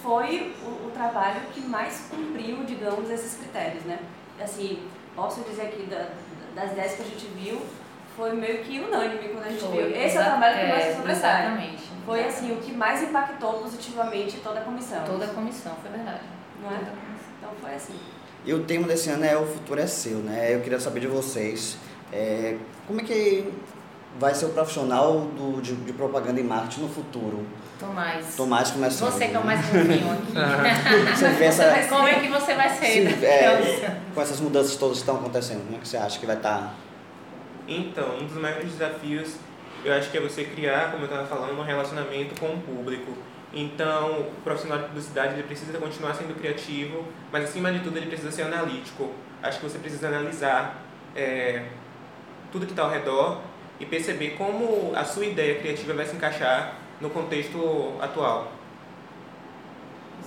foi 0.02 0.54
o, 0.64 0.88
o, 0.88 0.92
trabalho 0.94 1.42
que 1.54 1.62
mais 1.62 2.08
cumpriu, 2.10 2.64
digamos, 2.64 3.10
esses 3.10 3.36
critérios, 3.36 3.84
né? 3.84 4.00
Assim, 4.40 4.84
posso 5.16 5.42
dizer 5.42 5.64
aqui 5.64 5.84
da, 5.84 6.10
das 6.56 6.72
dez 6.72 6.94
que 6.96 7.02
a 7.02 7.06
gente 7.06 7.28
viu, 7.36 7.62
foi 8.16 8.34
meio 8.34 8.64
que 8.64 8.80
unânime 8.80 9.30
quando 9.30 9.46
a 9.46 9.50
gente 9.50 9.62
foi, 9.62 9.86
viu. 9.86 9.96
Esse 9.96 10.18
é 10.18 10.22
o 10.22 10.24
trabalho 10.24 10.60
que 10.60 10.68
mais 10.68 10.86
se 10.86 10.96
sobressai. 10.96 11.42
Exatamente. 11.42 11.84
Foi 12.06 12.26
assim, 12.26 12.52
o 12.52 12.58
que 12.58 12.72
mais 12.74 13.04
impactou 13.04 13.54
positivamente 13.54 14.38
toda 14.44 14.60
a 14.60 14.64
comissão. 14.64 15.04
Toda 15.06 15.26
a 15.26 15.30
comissão, 15.30 15.76
foi 15.82 15.92
verdade. 15.92 16.24
Não 16.62 16.72
é? 16.72 16.80
Então 17.38 17.52
foi 17.62 17.76
assim. 17.76 18.00
E 18.44 18.54
o 18.54 18.64
tema 18.64 18.88
desse 18.88 19.10
ano 19.10 19.24
é 19.24 19.38
O 19.38 19.46
Futuro 19.46 19.80
é 19.80 19.88
Seu, 19.88 20.18
né? 20.18 20.54
Eu 20.54 20.62
queria 20.62 20.80
saber 20.80 21.00
de 21.00 21.08
vocês, 21.08 21.78
é, 22.12 22.58
como 22.88 23.00
é 23.02 23.04
que 23.04 23.54
vai 24.20 24.34
ser 24.34 24.46
o 24.46 24.50
profissional 24.50 25.20
do, 25.20 25.62
de, 25.62 25.76
de 25.76 25.94
propaganda 25.94 26.40
e 26.40 26.44
marketing 26.44 26.82
no 26.82 26.90
futuro? 26.90 27.46
Tomás. 27.80 28.36
Tomás 28.36 28.72
começando. 28.72 29.12
Você 29.12 29.28
que 29.28 29.36
é 29.36 29.40
o 29.40 29.46
mais 29.46 29.74
novinho 29.74 30.12
aqui. 30.12 30.34
você 31.18 31.30
vê 31.30 31.46
essa, 31.46 31.88
Como 31.90 32.08
é 32.08 32.20
que 32.20 32.28
você 32.28 32.54
vai 32.54 32.70
ser? 32.70 33.10
Sim, 33.10 33.26
é, 33.26 33.98
com 34.14 34.22
essas 34.22 34.40
mudanças 34.40 34.76
todas 34.76 34.98
que 34.98 35.04
estão 35.04 35.16
acontecendo, 35.16 35.64
como 35.66 35.78
é 35.78 35.80
que 35.80 35.88
você 35.88 35.98
acha 35.98 36.20
que 36.20 36.26
vai 36.26 36.36
estar? 36.38 36.58
Tá? 36.58 36.74
Então, 37.68 38.18
um 38.20 38.26
dos 38.26 38.38
maiores 38.38 38.72
desafios 38.72 39.36
eu 39.84 39.94
acho 39.94 40.12
que 40.12 40.18
é 40.18 40.22
você 40.22 40.44
criar, 40.44 40.92
como 40.92 41.04
eu 41.04 41.10
estava 41.10 41.26
falando, 41.26 41.58
um 41.58 41.64
relacionamento 41.64 42.40
com 42.40 42.48
o 42.54 42.62
público. 42.62 43.14
Então, 43.54 44.22
o 44.22 44.42
profissional 44.44 44.78
de 44.80 44.86
publicidade 44.86 45.34
ele 45.34 45.44
precisa 45.44 45.78
continuar 45.78 46.14
sendo 46.14 46.38
criativo, 46.38 47.06
mas 47.32 47.46
acima 47.46 47.72
de 47.72 47.80
tudo 47.80 47.98
ele 47.98 48.06
precisa 48.06 48.32
ser 48.32 48.44
analítico. 48.44 49.12
Acho 49.42 49.60
que 49.60 49.68
você 49.68 49.80
precisa 49.80 50.08
analisar 50.08 50.84
é, 51.16 51.66
tudo 52.52 52.66
que 52.66 52.74
está 52.74 52.84
ao 52.84 52.92
redor 52.92 53.42
e 53.82 53.86
perceber 53.88 54.36
como 54.38 54.96
a 54.96 55.04
sua 55.04 55.26
ideia 55.26 55.60
criativa 55.60 55.94
vai 55.94 56.06
se 56.06 56.16
encaixar 56.16 56.76
no 57.02 57.10
contexto 57.10 57.98
atual. 58.00 58.52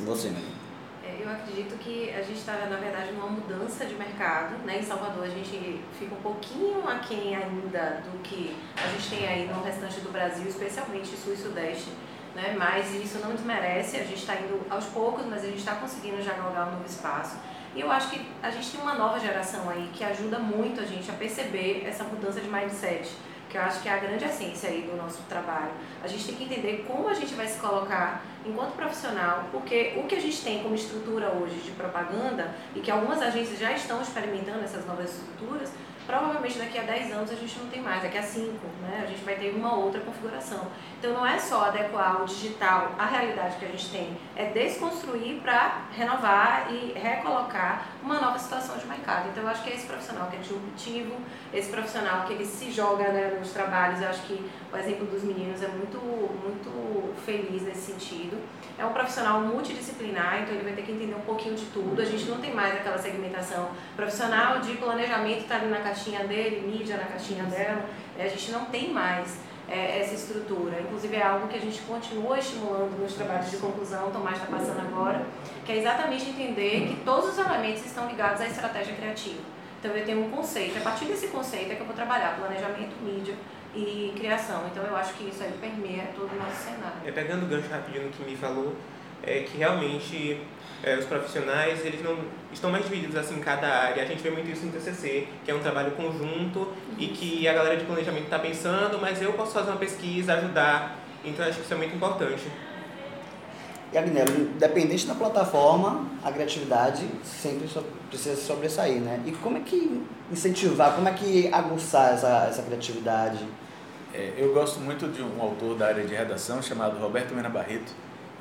Você, 0.01 0.29
né? 0.29 0.43
eu 1.21 1.31
acredito 1.31 1.79
que 1.79 2.11
a 2.11 2.21
gente 2.21 2.39
está, 2.39 2.67
na 2.69 2.77
verdade, 2.77 3.13
numa 3.13 3.29
mudança 3.29 3.87
de 3.87 3.95
mercado. 3.95 4.57
Né? 4.67 4.81
Em 4.81 4.83
Salvador, 4.83 5.25
a 5.25 5.29
gente 5.29 5.81
fica 5.99 6.15
um 6.15 6.21
pouquinho 6.21 6.87
aquém 6.89 7.37
ainda 7.37 8.03
do 8.05 8.21
que 8.23 8.57
a 8.77 8.89
gente 8.89 9.09
tem 9.09 9.27
aí 9.27 9.47
no 9.47 9.63
restante 9.63 10.01
do 10.01 10.11
Brasil, 10.11 10.47
especialmente 10.49 11.17
Sul 11.17 11.33
e 11.33 11.37
Sudeste. 11.37 11.91
Né? 12.35 12.55
Mas 12.59 12.93
isso 12.93 13.19
não 13.21 13.33
desmerece, 13.33 13.97
a 13.97 14.03
gente 14.03 14.17
está 14.17 14.35
indo 14.35 14.67
aos 14.69 14.87
poucos, 14.87 15.25
mas 15.27 15.45
a 15.45 15.47
gente 15.47 15.59
está 15.59 15.77
conseguindo 15.77 16.21
já 16.21 16.33
galgar 16.33 16.69
um 16.69 16.73
novo 16.73 16.87
espaço. 16.87 17.37
E 17.75 17.81
eu 17.81 17.91
acho 17.91 18.11
que 18.11 18.21
a 18.43 18.51
gente 18.51 18.71
tem 18.71 18.81
uma 18.81 18.95
nova 18.95 19.19
geração 19.21 19.71
aí 19.71 19.91
que 19.93 20.03
ajuda 20.03 20.39
muito 20.39 20.81
a 20.81 20.85
gente 20.85 21.09
a 21.11 21.15
perceber 21.15 21.85
essa 21.87 22.05
mudança 22.05 22.41
de 22.41 22.49
mindset 22.49 23.11
que 23.55 23.59
eu 23.59 23.63
acho 23.63 23.83
que 23.83 23.89
é 23.89 23.93
a 23.93 23.99
grande 23.99 24.25
essência 24.25 24.69
aí 24.69 24.83
do 24.83 24.97
nosso 24.97 25.23
trabalho. 25.29 25.71
A 26.03 26.09
gente 26.09 26.25
tem 26.25 26.35
que 26.35 26.43
entender 26.43 26.85
como 26.89 27.09
a 27.09 27.15
gente 27.15 27.35
vai 27.35 27.47
se 27.47 27.61
colocar 27.61 28.25
enquanto 28.45 28.73
profissional, 28.75 29.45
porque 29.53 29.93
o 29.97 30.09
que 30.09 30.17
a 30.17 30.21
gente 30.21 30.43
tem 30.43 30.61
como 30.61 30.75
estrutura 30.75 31.29
hoje 31.29 31.55
de 31.61 31.71
propaganda 31.71 32.53
e 32.75 32.81
que 32.81 32.91
algumas 32.91 33.23
agências 33.23 33.61
já 33.61 33.71
estão 33.71 34.03
experimentando 34.03 34.65
essas 34.65 34.85
novas 34.85 35.09
estruturas, 35.09 35.71
provavelmente 36.07 36.59
daqui 36.59 36.79
a 36.79 36.83
10 36.83 37.13
anos 37.13 37.31
a 37.31 37.35
gente 37.35 37.59
não 37.59 37.69
tem 37.69 37.81
mais, 37.81 38.03
daqui 38.03 38.19
a 38.19 38.23
5, 38.23 38.51
né? 38.83 39.03
A 39.03 39.07
gente 39.07 39.25
vai 39.25 39.35
ter 39.37 39.55
uma 39.55 39.75
outra 39.75 40.01
configuração. 40.01 40.67
Então 40.99 41.13
não 41.13 41.27
é 41.27 41.39
só 41.39 41.65
adequar 41.65 42.23
o 42.23 42.25
digital 42.27 42.93
à 42.99 43.07
realidade 43.07 43.57
que 43.57 43.65
a 43.65 43.69
gente 43.69 43.91
tem, 43.91 44.17
é 44.37 44.47
desconstruir 44.47 45.41
para 45.41 45.83
renovar 45.93 46.69
e 46.71 46.93
recolocar 46.99 47.87
uma 48.03 48.21
nova 48.21 48.39
situação 48.39 48.77
de 48.77 48.87
mercado. 48.87 49.29
Então 49.31 49.43
eu 49.43 49.49
acho 49.49 49.63
que 49.63 49.71
é 49.71 49.75
esse 49.75 49.87
profissional 49.87 50.29
que 50.29 50.37
é 50.37 50.39
disruptivo, 50.41 51.15
esse 51.53 51.71
profissional 51.71 52.27
que 52.27 52.33
ele 52.33 52.45
se 52.45 52.71
joga 52.71 53.05
né, 53.09 53.37
nos 53.39 53.53
trabalhos, 53.53 54.01
eu 54.01 54.09
acho 54.09 54.23
que 54.23 54.51
o 54.73 54.77
exemplo 54.77 55.07
dos 55.07 55.23
meninos 55.23 55.63
é 55.63 55.69
muito, 55.69 55.99
muito 55.99 57.15
feliz 57.25 57.63
nesse 57.63 57.93
sentido. 57.93 58.39
É 58.77 58.85
um 58.85 58.93
profissional 58.93 59.41
multidisciplinar, 59.41 60.43
então 60.43 60.55
ele 60.55 60.65
vai 60.65 60.73
ter 60.73 60.83
que 60.83 60.93
entender 60.93 61.15
um 61.15 61.21
pouquinho 61.21 61.55
de 61.55 61.65
tudo. 61.67 62.01
A 62.01 62.05
gente 62.05 62.25
não 62.25 62.39
tem 62.39 62.53
mais 62.53 62.75
aquela 62.75 62.99
segmentação 62.99 63.71
profissional 63.95 64.59
de 64.59 64.77
planejamento 64.77 65.43
está 65.43 65.57
ali 65.57 65.67
na 65.67 65.79
caixinha 65.95 66.25
dele, 66.25 66.67
mídia 66.67 66.97
na 66.97 67.05
caixinha 67.05 67.45
dela. 67.45 67.85
A 68.19 68.27
gente 68.27 68.51
não 68.51 68.65
tem 68.67 68.93
mais 68.93 69.39
é, 69.69 70.01
essa 70.01 70.15
estrutura. 70.15 70.81
Inclusive 70.81 71.15
é 71.17 71.23
algo 71.23 71.47
que 71.47 71.57
a 71.57 71.61
gente 71.61 71.81
continua 71.83 72.39
estimulando 72.39 73.01
nos 73.01 73.15
trabalhos 73.15 73.51
de 73.51 73.57
conclusão, 73.59 74.11
Tomás 74.11 74.37
está 74.37 74.47
passando 74.47 74.81
agora, 74.81 75.25
que 75.65 75.73
é 75.73 75.79
exatamente 75.79 76.29
entender 76.29 76.89
que 76.89 76.97
todos 77.05 77.31
os 77.31 77.39
elementos 77.39 77.87
estão 77.87 78.09
ligados 78.09 78.41
à 78.41 78.47
estratégia 78.47 78.95
criativa. 78.95 79.41
Então 79.79 79.95
eu 79.95 80.05
tenho 80.05 80.25
um 80.25 80.31
conceito, 80.31 80.79
a 80.79 80.81
partir 80.81 81.05
desse 81.05 81.29
conceito 81.29 81.73
é 81.73 81.75
que 81.75 81.83
eu 81.83 81.87
vou 81.87 81.95
trabalhar 81.95 82.37
planejamento, 82.37 82.95
mídia 83.03 83.35
e 83.75 84.13
criação. 84.17 84.65
Então 84.71 84.83
eu 84.83 84.97
acho 84.97 85.15
que 85.15 85.29
isso 85.29 85.43
aí 85.43 85.53
permeia 85.61 86.09
todo 86.17 86.33
o 86.33 86.37
nosso 86.37 86.65
cenário. 86.65 86.99
É, 87.05 87.13
pegando 87.13 87.45
o 87.45 87.49
gancho 87.49 87.69
rapidinho 87.69 88.07
no 88.07 88.11
que 88.11 88.25
me 88.25 88.37
falou, 88.37 88.75
é 89.23 89.41
que 89.41 89.59
realmente 89.59 90.41
é, 90.85 90.99
os 90.99 91.07
profissionais 91.07 91.85
eles 91.85 92.03
não 92.03 92.19
estão 92.53 92.71
mais 92.71 92.85
divididos 92.85 93.17
assim 93.17 93.37
em 93.37 93.41
cada 93.41 93.67
área. 93.67 94.03
A 94.03 94.07
gente 94.07 94.23
vê 94.23 94.31
muito 94.31 94.51
isso 94.51 94.67
no 94.67 94.73
TCC, 94.73 95.27
que 95.45 95.51
é 95.51 95.55
um 95.55 95.61
trabalho 95.61 95.93
conjunto 95.93 96.69
e 96.99 97.09
que 97.09 97.49
a 97.49 97.55
galera 97.55 97.77
de 97.77 97.85
planejamento 97.85 98.25
está 98.25 98.39
pensando, 98.39 98.99
mas 99.01 99.21
eu 99.23 99.33
posso 99.33 99.53
fazer 99.53 99.71
uma 99.71 99.79
pesquisa, 99.79 100.35
ajudar. 100.35 100.99
Então 101.25 101.45
acho 101.45 101.57
que 101.57 101.65
isso 101.65 101.73
é 101.73 101.77
muito 101.77 101.97
importante. 101.97 102.45
E 103.93 103.97
Agnello, 103.97 104.51
independente 104.55 105.07
da 105.07 105.15
plataforma, 105.15 106.05
a 106.23 106.31
criatividade 106.31 107.07
sempre 107.23 107.67
precisa 108.11 108.37
se 108.37 108.43
sobressair, 108.43 109.01
né? 109.01 109.23
E 109.25 109.33
como 109.33 109.57
é 109.57 109.61
que 109.61 110.05
incentivar, 110.31 110.95
como 110.95 111.09
é 111.09 111.13
que 111.13 111.49
aguçar 111.53 112.13
essa, 112.13 112.47
essa 112.49 112.63
criatividade? 112.63 113.47
É, 114.13 114.35
eu 114.37 114.53
gosto 114.53 114.81
muito 114.81 115.09
de 115.09 115.23
um 115.23 115.41
autor 115.41 115.77
da 115.77 115.87
área 115.87 116.05
de 116.05 116.15
redação 116.15 116.61
chamado 116.61 116.99
Roberto 116.99 117.35
Mena 117.35 117.49
Barreto, 117.49 117.93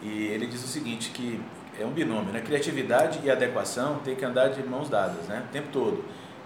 e 0.01 0.25
ele 0.25 0.47
diz 0.47 0.63
o 0.63 0.67
seguinte, 0.67 1.11
que 1.11 1.39
é, 1.79 1.85
um 1.85 1.91
binômio, 1.91 2.31
né? 2.31 2.41
Criatividade 2.41 3.19
e 3.23 3.31
adequação 3.31 3.99
tem 4.03 4.15
que 4.15 4.23
andar 4.23 4.49
de 4.49 4.63
mãos 4.63 4.89
dadas, 4.89 5.27
né? 5.27 5.43
O 5.47 5.51
tempo 5.51 5.69
todo. 5.71 6.03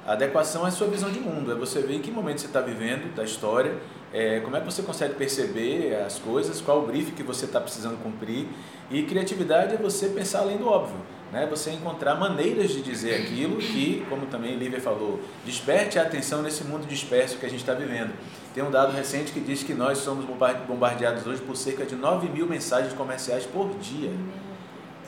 A 0.08 0.14
adequação 0.14 0.64
é 0.64 0.70
a 0.70 0.72
sua 0.72 0.88
visão 0.88 1.12
de 1.12 1.20
mundo, 1.20 1.52
é 1.52 1.56
você 1.56 1.82
ver 1.82 1.96
em 1.96 2.02
que 2.02 2.10
momento 2.10 2.40
você 2.40 2.48
está 2.48 2.62
vivendo 2.62 3.14
da 3.14 3.26
história, 3.26 3.76
é, 4.14 4.40
como 4.40 4.56
é 4.56 4.62
que 4.62 4.66
você 4.66 4.82
consegue 4.82 5.16
perceber 5.16 5.96
as 5.96 6.18
coisas, 6.18 6.62
qual 6.62 6.80
o 6.80 6.88
brief 6.88 7.12
que 7.12 7.24
você 7.24 7.44
está 7.44 7.60
precisando 7.60 8.02
cumprir. 8.02 8.48
E 8.90 9.04
criatividade 9.04 9.76
é 9.76 9.78
você 9.78 10.08
pensar 10.08 10.40
além 10.40 10.58
do 10.58 10.66
óbvio, 10.66 10.96
né? 11.30 11.46
você 11.46 11.72
encontrar 11.72 12.16
maneiras 12.16 12.72
de 12.72 12.82
dizer 12.82 13.16
aquilo 13.16 13.58
que, 13.58 14.06
como 14.10 14.28
também 14.28 14.56
Lívia 14.56 14.80
falou, 14.80 15.20
desperte 15.46 16.00
a 16.00 16.04
atenção 16.04 16.42
nesse 16.42 16.64
mundo 16.64 16.88
disperso 16.88 17.38
que 17.38 17.46
a 17.46 17.50
gente 17.50 17.60
está 17.60 17.74
vivendo. 17.74 18.14
Tem 18.54 18.64
um 18.64 18.72
dado 18.72 18.94
recente 18.94 19.34
que 19.34 19.42
diz 19.42 19.62
que 19.62 19.74
nós 19.74 19.98
somos 19.98 20.24
bombardeados 20.24 21.28
hoje 21.28 21.42
por 21.42 21.58
cerca 21.58 21.86
de 21.86 21.96
9 21.96 22.30
mil 22.30 22.48
mensagens 22.48 22.94
comerciais 22.94 23.46
por 23.46 23.78
dia. 23.78 24.14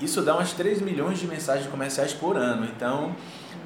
Isso 0.02 0.22
dá 0.22 0.36
umas 0.36 0.54
3 0.54 0.82
milhões 0.82 1.20
de 1.20 1.28
mensagens 1.28 1.70
comerciais 1.70 2.14
por 2.14 2.38
ano. 2.38 2.66
Então, 2.66 3.16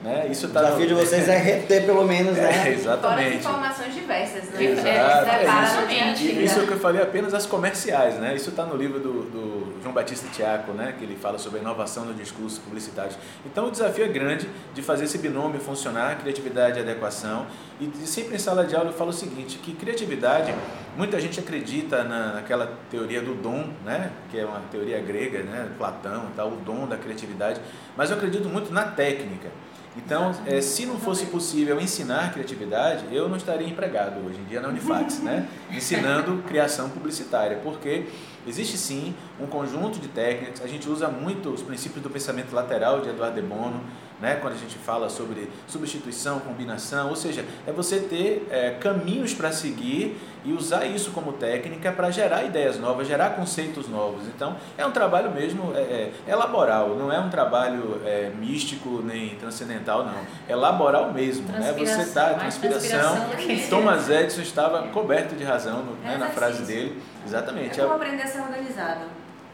né, 0.04 0.28
isso 0.30 0.48
O 0.48 0.50
tá 0.50 0.62
desafio 0.64 0.88
de 0.88 0.94
vocês 0.94 1.28
é 1.30 1.38
reter 1.38 1.86
pelo 1.86 2.04
menos, 2.06 2.38
É, 2.38 2.42
né? 2.42 2.52
Fora 2.54 2.70
as 2.70 2.80
exatamente. 2.80 3.38
informações 3.38 3.94
diversas, 3.94 4.44
né? 4.50 4.64
Exato, 4.64 4.88
É, 4.88 5.46
é 5.46 5.64
isso. 5.64 5.82
no 5.82 5.88
dia 5.88 6.04
a 6.04 6.14
dia. 6.14 6.32
E 6.34 6.46
isso 6.46 6.60
é 6.60 6.64
o 6.64 6.68
que 6.68 6.74
eu 6.74 6.80
falei 6.80 7.02
apenas 7.02 7.34
as 7.34 7.46
comerciais, 7.46 8.16
né? 8.16 8.36
Isso 8.36 8.50
está 8.50 8.66
no 8.66 8.76
livro 8.76 9.00
do, 9.00 9.24
do 9.24 9.82
João 9.82 9.94
Batista 9.94 10.28
Tiaco, 10.32 10.74
né? 10.74 10.94
Que 10.98 11.06
ele 11.06 11.16
fala 11.16 11.38
sobre 11.38 11.60
a 11.60 11.62
inovação 11.62 12.06
no 12.06 12.14
discurso 12.14 12.60
publicitário. 12.62 13.12
Então 13.46 13.68
o 13.68 13.72
desafio 13.72 14.06
é 14.06 14.08
grande 14.10 14.50
de 14.74 14.82
fazer 14.82 15.06
esse 15.06 15.18
binômio 15.18 15.60
funcionar, 15.60 16.18
criatividade 16.20 16.80
e 16.80 16.82
adequação. 16.82 17.46
E 17.80 17.90
sempre 18.06 18.36
em 18.36 18.40
sala 18.40 18.66
de 18.66 18.76
aula 18.76 18.90
eu 18.90 18.94
falo 18.94 19.10
o 19.10 19.14
seguinte, 19.14 19.58
que 19.58 19.74
criatividade, 19.74 20.54
muita 20.98 21.20
gente 21.20 21.40
acredita 21.40 22.04
na, 22.04 22.34
naquela 22.34 22.72
teoria 22.90 23.22
do 23.22 23.34
dom, 23.36 23.70
né? 23.86 24.12
Que 24.30 24.40
é 24.40 24.46
uma 24.46 24.60
teoria 24.72 25.00
grega, 25.02 25.44
né? 25.44 25.70
Platão 25.78 26.28
e 26.32 26.36
tal, 26.36 26.50
o 26.50 26.56
dom 26.58 26.88
da 26.88 26.98
criatividade. 26.98 27.60
Mas 27.96 28.10
eu 28.10 28.18
acredito 28.18 28.48
muito 28.50 28.72
na 28.74 28.84
técnica. 28.84 29.50
Então, 29.96 30.32
eh, 30.46 30.62
se 30.62 30.86
não 30.86 30.98
fosse 30.98 31.28
possível 31.28 31.80
ensinar 31.80 32.34
criatividade, 32.34 33.06
eu 33.12 33.30
não 33.30 33.38
estaria 33.38 33.68
empregado 33.68 34.26
hoje 34.26 34.40
em 34.40 34.44
dia 34.46 34.60
na 34.60 34.70
Unifax, 34.70 35.20
né? 35.24 35.48
ensinando 35.72 36.42
criação 36.48 36.90
publicitária, 36.90 37.60
porque 37.64 38.08
existe 38.48 38.78
sim 38.78 39.14
um 39.40 39.46
conjunto 39.46 40.00
de 40.00 40.08
técnicas, 40.08 40.62
a 40.64 40.68
gente 40.68 40.90
usa 40.90 41.08
muito 41.08 41.50
os 41.50 41.62
princípios 41.62 42.02
do 42.02 42.10
pensamento 42.10 42.54
lateral 42.54 43.02
de 43.02 43.10
Eduardo 43.10 43.40
de 43.40 43.48
Bono, 43.48 43.82
né? 44.22 44.38
quando 44.42 44.54
a 44.54 44.58
gente 44.58 44.78
fala 44.78 45.10
sobre 45.10 45.50
substituição, 45.68 46.40
combinação, 46.40 47.10
ou 47.10 47.16
seja, 47.16 47.46
é 47.68 47.72
você 47.72 48.00
ter 48.00 48.48
eh, 48.50 48.76
caminhos 48.80 49.34
para 49.34 49.52
seguir 49.52 50.18
e 50.46 50.52
usar 50.52 50.86
isso 50.86 51.12
como 51.12 51.34
técnica 51.34 51.92
para 51.92 52.12
gerar 52.12 52.44
ideias 52.44 52.78
novas, 52.78 53.08
gerar 53.08 53.32
conceitos 53.32 53.88
novos. 53.88 54.28
Então, 54.28 54.58
é 54.78 54.86
um 54.86 54.92
trabalho 54.92 55.32
mesmo, 55.32 55.74
é, 55.76 55.80
é, 55.80 56.12
é 56.28 56.36
laboral, 56.36 56.90
não 56.96 57.12
é 57.12 57.20
um 57.20 57.30
trabalho 57.30 58.02
é, 58.06 58.30
místico 58.38 59.02
nem 59.04 59.36
transcendental, 59.36 60.06
não. 60.06 60.16
É 60.48 60.56
laboral 60.56 61.14
mesmo, 61.14 61.48
né? 61.50 61.74
Você 61.78 62.02
está, 62.02 62.34
transpiração. 62.34 63.16
transpiração 63.30 63.70
Thomas 63.70 64.10
Edison 64.10 64.42
estava 64.42 64.88
coberto 64.90 65.36
de 65.36 65.44
razão 65.44 65.84
no- 65.84 65.96
né, 66.04 66.16
É 66.16 66.18
na 66.18 66.28
frase 66.28 66.64
dele. 66.64 67.02
Exatamente. 67.26 67.80
É 67.80 67.84
como 67.84 67.96
aprender 67.96 68.24
a 68.24 68.28
ser 68.28 68.42
organizado. 68.42 69.06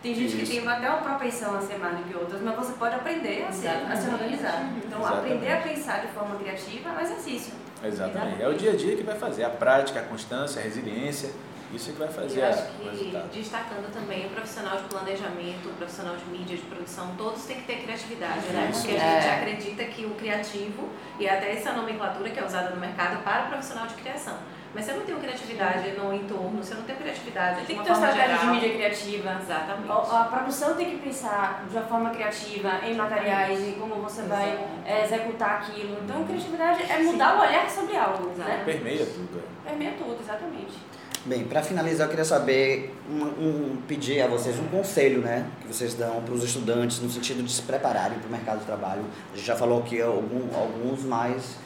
Tem 0.02 0.16
gente 0.16 0.28
Isso. 0.42 0.52
que 0.52 0.60
tem 0.62 0.68
até 0.68 0.90
uma 0.90 1.00
propensão 1.02 1.58
a 1.58 1.62
ser 1.62 1.78
mais 1.78 1.98
do 1.98 2.04
que 2.04 2.16
outras, 2.16 2.42
mas 2.42 2.56
você 2.56 2.74
pode 2.74 2.96
aprender 2.96 3.44
a 3.48 3.52
ser, 3.52 3.68
a 3.68 3.74
ser 3.74 3.80
Exatamente. 3.92 4.14
organizado. 4.14 4.66
Então, 4.78 5.00
Exatamente. 5.00 5.34
aprender 5.34 5.52
a 5.52 5.58
pensar 5.62 6.02
de 6.02 6.08
forma 6.14 6.36
criativa 6.38 6.90
é 6.90 6.94
um 6.94 7.00
exercício. 7.02 7.54
Exatamente. 7.84 8.42
É 8.42 8.48
o 8.48 8.54
dia 8.54 8.72
a 8.72 8.76
dia 8.78 8.96
que 8.96 9.04
vai 9.04 9.18
fazer, 9.18 9.44
a 9.44 9.50
prática, 9.50 10.00
a 10.00 10.04
constância, 10.04 10.62
a 10.62 10.64
resiliência, 10.64 11.32
isso 11.74 11.90
é 11.90 11.94
que 11.94 12.00
vai 12.00 12.08
fazer 12.08 12.40
Eu 12.40 12.46
acho 12.48 12.64
que, 12.64 12.90
resultado. 12.90 13.30
destacando 13.32 13.94
também 13.94 14.26
o 14.26 14.30
profissional 14.30 14.78
de 14.78 14.84
planejamento, 14.84 15.70
o 15.70 15.74
profissional 15.74 16.16
de 16.16 16.26
mídia, 16.26 16.56
de 16.56 16.64
produção, 16.64 17.14
todos 17.18 17.44
têm 17.44 17.58
que 17.58 17.64
ter 17.68 17.84
criatividade, 17.84 18.40
Isso. 18.40 18.54
né? 18.54 18.70
Porque 18.74 18.92
a 18.96 19.00
gente 19.00 19.28
É. 19.28 19.36
acredita 19.36 19.84
que 19.84 20.06
o 20.06 20.12
criativo, 20.12 20.90
e 21.20 21.28
até 21.30 21.52
essa 21.52 21.74
nomenclatura 21.74 22.30
que 22.30 22.40
é 22.40 22.46
usada 22.46 22.70
no 22.72 22.78
mercado 22.80 23.22
para 23.24 23.46
o 23.46 23.48
profissional 23.50 23.86
de 23.86 23.96
criação. 23.96 24.38
Mas 24.73 24.86
se 24.86 24.91
eu 24.91 24.97
não 24.97 25.05
tenho 25.05 25.17
criatividade 25.19 25.91
no 25.97 26.13
entorno, 26.13 26.63
se 26.63 26.71
eu 26.71 26.77
não 26.77 26.84
tenho 26.86 26.99
criatividade 26.99 27.62
de 27.62 27.65
Tem 27.65 27.77
que 27.79 27.84
ter 27.84 27.91
uma 27.91 27.97
estratégia 28.08 28.36
de 28.36 28.39
geral, 28.39 28.53
mídia 28.55 28.69
criativa. 28.73 29.38
Exatamente. 29.41 29.91
A 29.91 30.21
a 30.21 30.23
produção 30.25 30.75
tem 30.75 30.89
que 30.91 30.97
pensar 30.97 31.65
de 31.69 31.75
uma 31.75 31.86
forma 31.86 32.10
criativa 32.12 32.71
em 32.86 32.93
materiais, 32.95 33.60
em 33.67 33.71
como 33.73 33.95
você 33.95 34.21
vai 34.23 34.49
Exato. 34.49 34.63
é, 34.86 35.05
executar 35.05 35.62
aquilo. 35.62 35.97
Então, 36.03 36.23
criatividade 36.23 36.84
é 36.89 36.99
mudar 36.99 37.36
o 37.38 37.41
olhar 37.41 37.69
sobre 37.69 37.97
algo, 37.97 38.29
né? 38.38 38.62
Permeia 38.63 39.05
tudo. 39.05 39.41
é. 39.65 39.69
Permeia 39.69 39.93
tudo, 39.97 40.17
exatamente. 40.21 40.77
Bem, 41.25 41.43
para 41.43 41.62
finalizar, 41.62 42.05
eu 42.05 42.10
queria 42.10 42.23
saber, 42.23 42.95
um, 43.10 43.23
um- 43.23 43.82
pedir 43.88 44.21
a 44.21 44.27
vocês 44.27 44.58
um 44.58 44.67
conselho, 44.69 45.19
né, 45.19 45.45
que 45.62 45.67
vocês 45.67 45.93
dão 45.93 46.21
para 46.21 46.34
os 46.34 46.43
estudantes 46.43 47.01
no 47.01 47.10
sentido 47.10 47.43
de 47.43 47.51
se 47.51 47.62
prepararem 47.63 48.17
para 48.19 48.27
o 48.27 48.32
mercado 48.32 48.60
de 48.60 48.65
trabalho. 48.65 49.03
A 49.34 49.36
gente 49.36 49.45
já 49.45 49.55
falou 49.55 49.79
aqui 49.79 50.01
algum, 50.01 50.47
alguns, 50.58 51.03
eu 51.03 51.58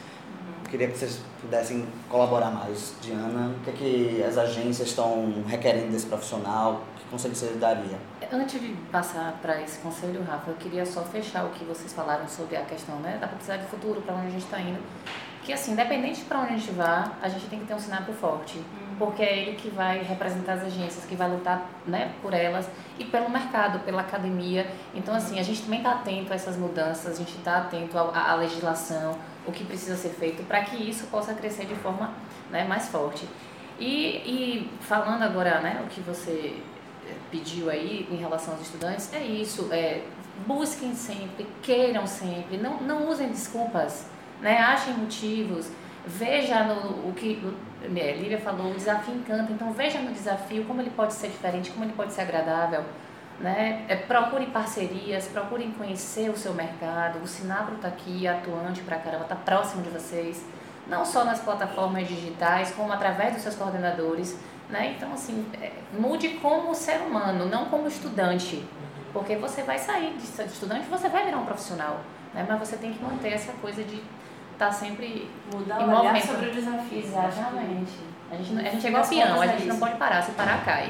queria 0.74 0.88
que 0.88 0.98
vocês 0.98 1.22
pudessem 1.40 1.86
colaborar 2.10 2.50
mais. 2.50 2.96
Diana, 3.00 3.56
o 3.56 3.60
que, 3.64 3.70
é 3.70 3.74
que 3.74 4.24
as 4.24 4.40
agências 4.40 4.88
estão 4.88 5.44
requerendo 5.48 5.92
desse 5.92 6.08
profissional? 6.08 6.82
Que 6.98 7.06
conselho 7.12 7.36
você 7.36 7.54
daria? 7.54 8.00
Antes 8.32 8.60
de 8.60 8.70
passar 8.92 9.38
para 9.40 9.62
esse 9.62 9.78
conselho, 9.78 10.24
Rafa, 10.24 10.50
eu 10.50 10.56
queria 10.56 10.84
só 10.84 11.04
fechar 11.04 11.46
o 11.46 11.50
que 11.50 11.64
vocês 11.64 11.94
falaram 11.94 12.28
sobre 12.28 12.58
a 12.58 12.64
questão 12.64 12.96
né, 13.02 13.20
da 13.22 13.28
publicidade 13.28 13.62
do 13.62 13.70
futuro, 13.70 14.02
para 14.02 14.16
onde 14.16 14.28
a 14.28 14.30
gente 14.32 14.46
está 14.46 14.60
indo. 14.60 14.80
Que, 15.44 15.54
assim, 15.54 15.74
independente 15.74 16.22
para 16.22 16.40
onde 16.40 16.54
a 16.54 16.58
gente 16.58 16.72
vá, 16.72 17.12
a 17.22 17.30
gente 17.30 17.46
tem 17.46 17.60
que 17.60 17.66
ter 17.66 17.76
um 17.76 17.80
cenário 17.80 18.12
forte. 18.16 18.60
Porque 18.98 19.22
é 19.22 19.38
ele 19.38 19.56
que 19.56 19.70
vai 19.70 20.02
representar 20.02 20.54
as 20.54 20.64
agências, 20.64 21.06
que 21.06 21.16
vai 21.16 21.30
lutar 21.30 21.70
né, 21.86 22.14
por 22.20 22.34
elas 22.34 22.68
e 22.98 23.06
pelo 23.06 23.30
mercado, 23.30 23.80
pela 23.80 24.02
academia. 24.02 24.66
Então, 24.96 25.14
assim, 25.14 25.40
a 25.40 25.44
gente 25.44 25.62
também 25.62 25.80
está 25.80 25.92
atento 25.92 26.34
a 26.34 26.36
essas 26.36 26.58
mudanças, 26.58 27.14
a 27.14 27.16
gente 27.16 27.38
está 27.38 27.58
atento 27.58 27.96
à 27.96 28.34
legislação, 28.36 29.20
o 29.46 29.52
que 29.52 29.64
precisa 29.64 29.96
ser 29.96 30.10
feito 30.10 30.44
para 30.44 30.62
que 30.64 30.78
isso 30.78 31.08
possa 31.08 31.34
crescer 31.34 31.66
de 31.66 31.76
forma 31.76 32.14
né, 32.50 32.64
mais 32.66 32.88
forte. 32.90 33.28
E, 33.80 34.22
e 34.26 34.72
falando 34.82 35.24
agora, 35.24 35.60
né, 35.60 35.82
o 35.86 35.90
que 35.90 36.00
você 36.02 36.62
eh, 37.08 37.16
pediu 37.32 37.70
aí 37.70 38.08
em 38.12 38.16
relação 38.16 38.54
aos 38.54 38.64
estudantes, 38.64 39.12
é 39.14 39.22
isso, 39.22 39.68
é, 39.72 40.04
busquem 40.46 40.94
sempre, 40.94 41.48
queiram 41.62 42.06
sempre, 42.06 42.58
não, 42.58 42.80
não 42.82 43.10
usem 43.10 43.30
desculpas, 43.30 44.08
né, 44.42 44.60
achem 44.60 44.94
motivos, 44.94 45.70
veja 46.06 46.64
no, 46.64 47.10
o 47.10 47.14
que 47.16 47.42
é, 47.84 48.14
Lívia 48.14 48.40
falou, 48.40 48.72
o 48.72 48.76
desafio 48.76 49.16
encanta, 49.16 49.52
então 49.52 49.72
veja 49.74 50.00
no 50.00 50.12
desafio 50.12 50.66
como 50.66 50.82
ele 50.82 50.92
pode 50.92 51.14
ser 51.14 51.30
diferente, 51.30 51.72
como 51.72 51.84
ele 51.84 51.94
pode 51.94 52.14
ser 52.14 52.22
agradável, 52.22 52.84
né? 53.44 53.84
É, 53.90 53.96
procure 53.98 54.46
parcerias, 54.48 55.28
procurem 55.28 55.72
conhecer 55.74 56.30
o 56.30 56.38
seu 56.38 56.54
mercado, 56.54 57.20
o 57.22 57.28
Sinabro 57.28 57.76
está 57.76 57.90
aqui 57.90 58.26
atuante 58.26 58.82
pra 58.82 58.96
caramba, 58.98 59.24
está 59.24 59.36
próximo 59.36 59.84
de 59.84 59.90
vocês, 59.90 60.44
não 60.88 61.04
só 61.06 61.26
nas 61.26 61.42
plataformas 61.42 62.08
digitais, 62.08 62.72
como 62.72 62.92
através 62.94 63.34
dos 63.34 63.44
seus 63.44 63.56
coordenadores, 63.56 64.38
né? 64.70 64.96
Então, 64.96 65.12
assim, 65.12 65.46
é, 65.62 65.74
mude 65.92 66.30
como 66.42 66.74
ser 66.74 67.02
humano, 67.02 67.46
não 67.46 67.66
como 67.66 67.86
estudante, 67.86 68.66
porque 69.12 69.36
você 69.36 69.62
vai 69.62 69.78
sair 69.78 70.16
de 70.18 70.24
estudante, 70.46 70.88
você 70.90 71.10
vai 71.10 71.26
virar 71.26 71.38
um 71.38 71.46
profissional, 71.46 72.00
né? 72.34 72.46
Mas 72.48 72.58
você 72.60 72.78
tem 72.78 72.94
que 72.94 73.04
manter 73.04 73.34
essa 73.34 73.52
coisa 73.62 73.84
de 73.84 74.02
estar 74.54 74.72
sempre 74.72 75.30
Mudar 75.54 75.82
em 75.82 75.84
o 75.84 75.88
olhar 75.88 75.98
movimento. 75.98 76.28
sobre 76.28 76.48
o 76.48 76.52
desafio. 76.54 77.00
Exatamente. 77.00 77.92
A 78.32 78.36
gente, 78.36 78.54
não- 78.54 78.62
a 78.62 78.70
gente 78.70 78.86
é 78.86 78.90
igual 78.90 79.04
a 79.42 79.46
é 79.46 79.58
gente 79.58 79.68
não 79.68 79.80
pode 79.80 79.96
parar, 79.98 80.22
se 80.24 80.32
parar 80.32 80.64
cai. 80.64 80.90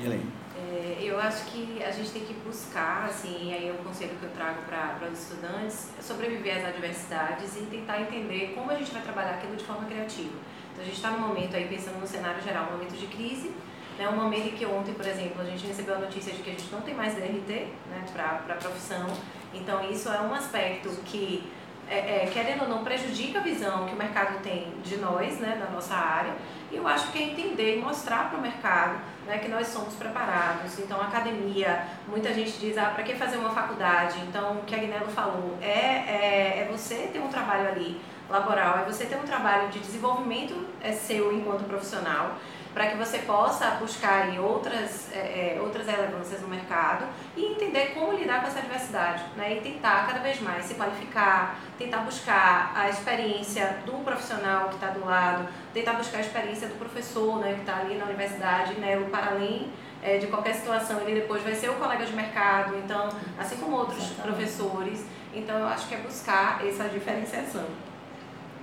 Helene. 0.00 0.45
É, 0.86 0.98
eu 1.02 1.18
acho 1.18 1.46
que 1.46 1.82
a 1.82 1.90
gente 1.90 2.10
tem 2.10 2.24
que 2.24 2.34
buscar, 2.34 3.06
assim, 3.06 3.52
aí 3.52 3.68
é 3.68 3.72
o 3.72 3.82
conselho 3.82 4.16
que 4.20 4.22
eu 4.22 4.30
trago 4.30 4.62
para 4.62 5.08
os 5.10 5.18
estudantes, 5.18 5.90
é 5.98 6.02
sobreviver 6.02 6.58
às 6.58 6.64
adversidades 6.66 7.56
e 7.56 7.62
tentar 7.62 8.00
entender 8.00 8.52
como 8.54 8.70
a 8.70 8.76
gente 8.76 8.92
vai 8.92 9.02
trabalhar 9.02 9.32
aquilo 9.32 9.56
de 9.56 9.64
forma 9.64 9.84
criativa. 9.86 10.36
Então 10.72 10.82
a 10.82 10.84
gente 10.84 10.96
está 10.96 11.10
num 11.10 11.26
momento 11.26 11.56
aí, 11.56 11.66
pensando 11.66 11.98
no 11.98 12.06
cenário 12.06 12.40
geral, 12.40 12.68
um 12.68 12.72
momento 12.72 12.96
de 12.96 13.06
crise, 13.08 13.50
né, 13.98 14.08
um 14.08 14.14
momento 14.14 14.48
em 14.48 14.52
que 14.52 14.64
ontem, 14.64 14.94
por 14.94 15.06
exemplo, 15.06 15.42
a 15.42 15.44
gente 15.44 15.66
recebeu 15.66 15.96
a 15.96 15.98
notícia 15.98 16.32
de 16.32 16.40
que 16.42 16.50
a 16.50 16.52
gente 16.52 16.70
não 16.70 16.82
tem 16.82 16.94
mais 16.94 17.14
DRT 17.14 17.66
né, 17.88 18.04
para 18.12 18.54
a 18.54 18.56
profissão, 18.56 19.06
então 19.52 19.90
isso 19.90 20.08
é 20.08 20.20
um 20.20 20.32
aspecto 20.34 20.90
que, 21.04 21.50
é, 21.88 22.24
é, 22.24 22.30
querendo 22.32 22.62
ou 22.62 22.68
não, 22.68 22.84
prejudica 22.84 23.40
a 23.40 23.42
visão 23.42 23.86
que 23.86 23.94
o 23.94 23.98
mercado 23.98 24.40
tem 24.40 24.72
de 24.84 24.98
nós, 24.98 25.40
né, 25.40 25.56
da 25.58 25.68
nossa 25.68 25.94
área, 25.94 26.34
e 26.70 26.76
eu 26.76 26.86
acho 26.86 27.10
que 27.10 27.18
é 27.18 27.22
entender 27.22 27.78
e 27.78 27.80
mostrar 27.80 28.28
para 28.28 28.38
o 28.38 28.42
mercado 28.42 29.15
né, 29.26 29.38
que 29.38 29.48
nós 29.48 29.66
somos 29.68 29.94
preparados. 29.94 30.78
Então, 30.78 31.00
academia, 31.00 31.84
muita 32.06 32.32
gente 32.32 32.58
diz, 32.58 32.78
ah, 32.78 32.90
para 32.94 33.02
que 33.02 33.14
fazer 33.14 33.36
uma 33.36 33.50
faculdade? 33.50 34.18
Então, 34.28 34.58
o 34.58 34.62
que 34.64 34.74
a 34.74 34.78
Guinelo 34.78 35.08
falou, 35.08 35.58
é, 35.60 35.66
é, 35.66 36.60
é 36.60 36.68
você 36.70 37.08
ter 37.12 37.18
um 37.18 37.28
trabalho 37.28 37.68
ali 37.68 38.00
laboral, 38.30 38.78
é 38.78 38.84
você 38.84 39.06
ter 39.06 39.16
um 39.16 39.24
trabalho 39.24 39.68
de 39.68 39.78
desenvolvimento 39.78 40.54
é, 40.82 40.92
seu 40.92 41.32
enquanto 41.32 41.64
profissional, 41.64 42.36
para 42.76 42.88
que 42.88 42.96
você 42.98 43.20
possa 43.20 43.70
buscar 43.80 44.24
aí 44.24 44.38
outras, 44.38 45.10
é, 45.10 45.54
é, 45.56 45.60
outras 45.62 45.86
relevâncias 45.86 46.42
no 46.42 46.48
mercado 46.48 47.06
e 47.34 47.46
entender 47.46 47.94
como 47.94 48.12
lidar 48.12 48.42
com 48.42 48.48
essa 48.48 48.60
diversidade, 48.60 49.24
né? 49.34 49.56
E 49.56 49.60
tentar 49.62 50.06
cada 50.06 50.18
vez 50.18 50.38
mais 50.42 50.66
se 50.66 50.74
qualificar, 50.74 51.58
tentar 51.78 52.00
buscar 52.00 52.72
a 52.76 52.90
experiência 52.90 53.78
do 53.86 54.04
profissional 54.04 54.68
que 54.68 54.74
está 54.74 54.88
do 54.88 55.06
lado, 55.06 55.48
tentar 55.72 55.94
buscar 55.94 56.18
a 56.18 56.20
experiência 56.20 56.68
do 56.68 56.74
professor, 56.78 57.38
né, 57.38 57.54
que 57.54 57.60
está 57.60 57.78
ali 57.78 57.94
na 57.94 58.04
universidade, 58.04 58.74
né, 58.74 58.94
para 59.10 59.28
além 59.30 59.72
é, 60.02 60.18
de 60.18 60.26
qualquer 60.26 60.54
situação, 60.54 61.00
ele 61.00 61.22
depois 61.22 61.42
vai 61.42 61.54
ser 61.54 61.70
o 61.70 61.76
colega 61.76 62.04
de 62.04 62.12
mercado, 62.12 62.76
então, 62.76 63.08
assim 63.38 63.56
como 63.56 63.74
outros 63.74 64.04
Exatamente. 64.04 64.36
professores. 64.36 65.06
Então, 65.32 65.58
eu 65.58 65.66
acho 65.66 65.88
que 65.88 65.94
é 65.94 65.98
buscar 65.98 66.62
essa 66.62 66.84
diferenciação. 66.90 67.64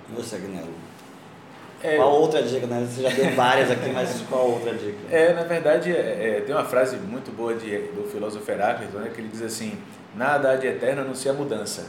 E 0.08 0.14
você, 0.14 0.36
Agnello? 0.36 0.93
É, 1.84 1.98
Qual 1.98 2.22
outra 2.22 2.42
dica, 2.42 2.66
né? 2.66 2.88
Você 2.90 3.02
já 3.02 3.10
deu 3.10 3.36
várias 3.36 3.70
aqui, 3.70 3.90
mas 3.90 4.24
qual 4.30 4.52
outra 4.52 4.74
dica? 4.74 4.98
É, 5.12 5.34
na 5.34 5.44
verdade, 5.44 5.92
é, 5.92 6.38
é, 6.38 6.42
tem 6.42 6.56
uma 6.56 6.64
frase 6.64 6.96
muito 6.96 7.30
boa 7.36 7.54
de, 7.54 7.78
do 7.90 8.10
filósofo 8.10 8.50
Heráclito, 8.50 8.98
né, 8.98 9.12
que 9.14 9.20
ele 9.20 9.28
diz 9.28 9.42
assim, 9.42 9.78
nada 10.16 10.52
há 10.52 10.56
de 10.56 10.66
eterno 10.66 11.02
a 11.02 11.04
não 11.04 11.14
ser 11.14 11.30
a 11.30 11.34
mudança. 11.34 11.88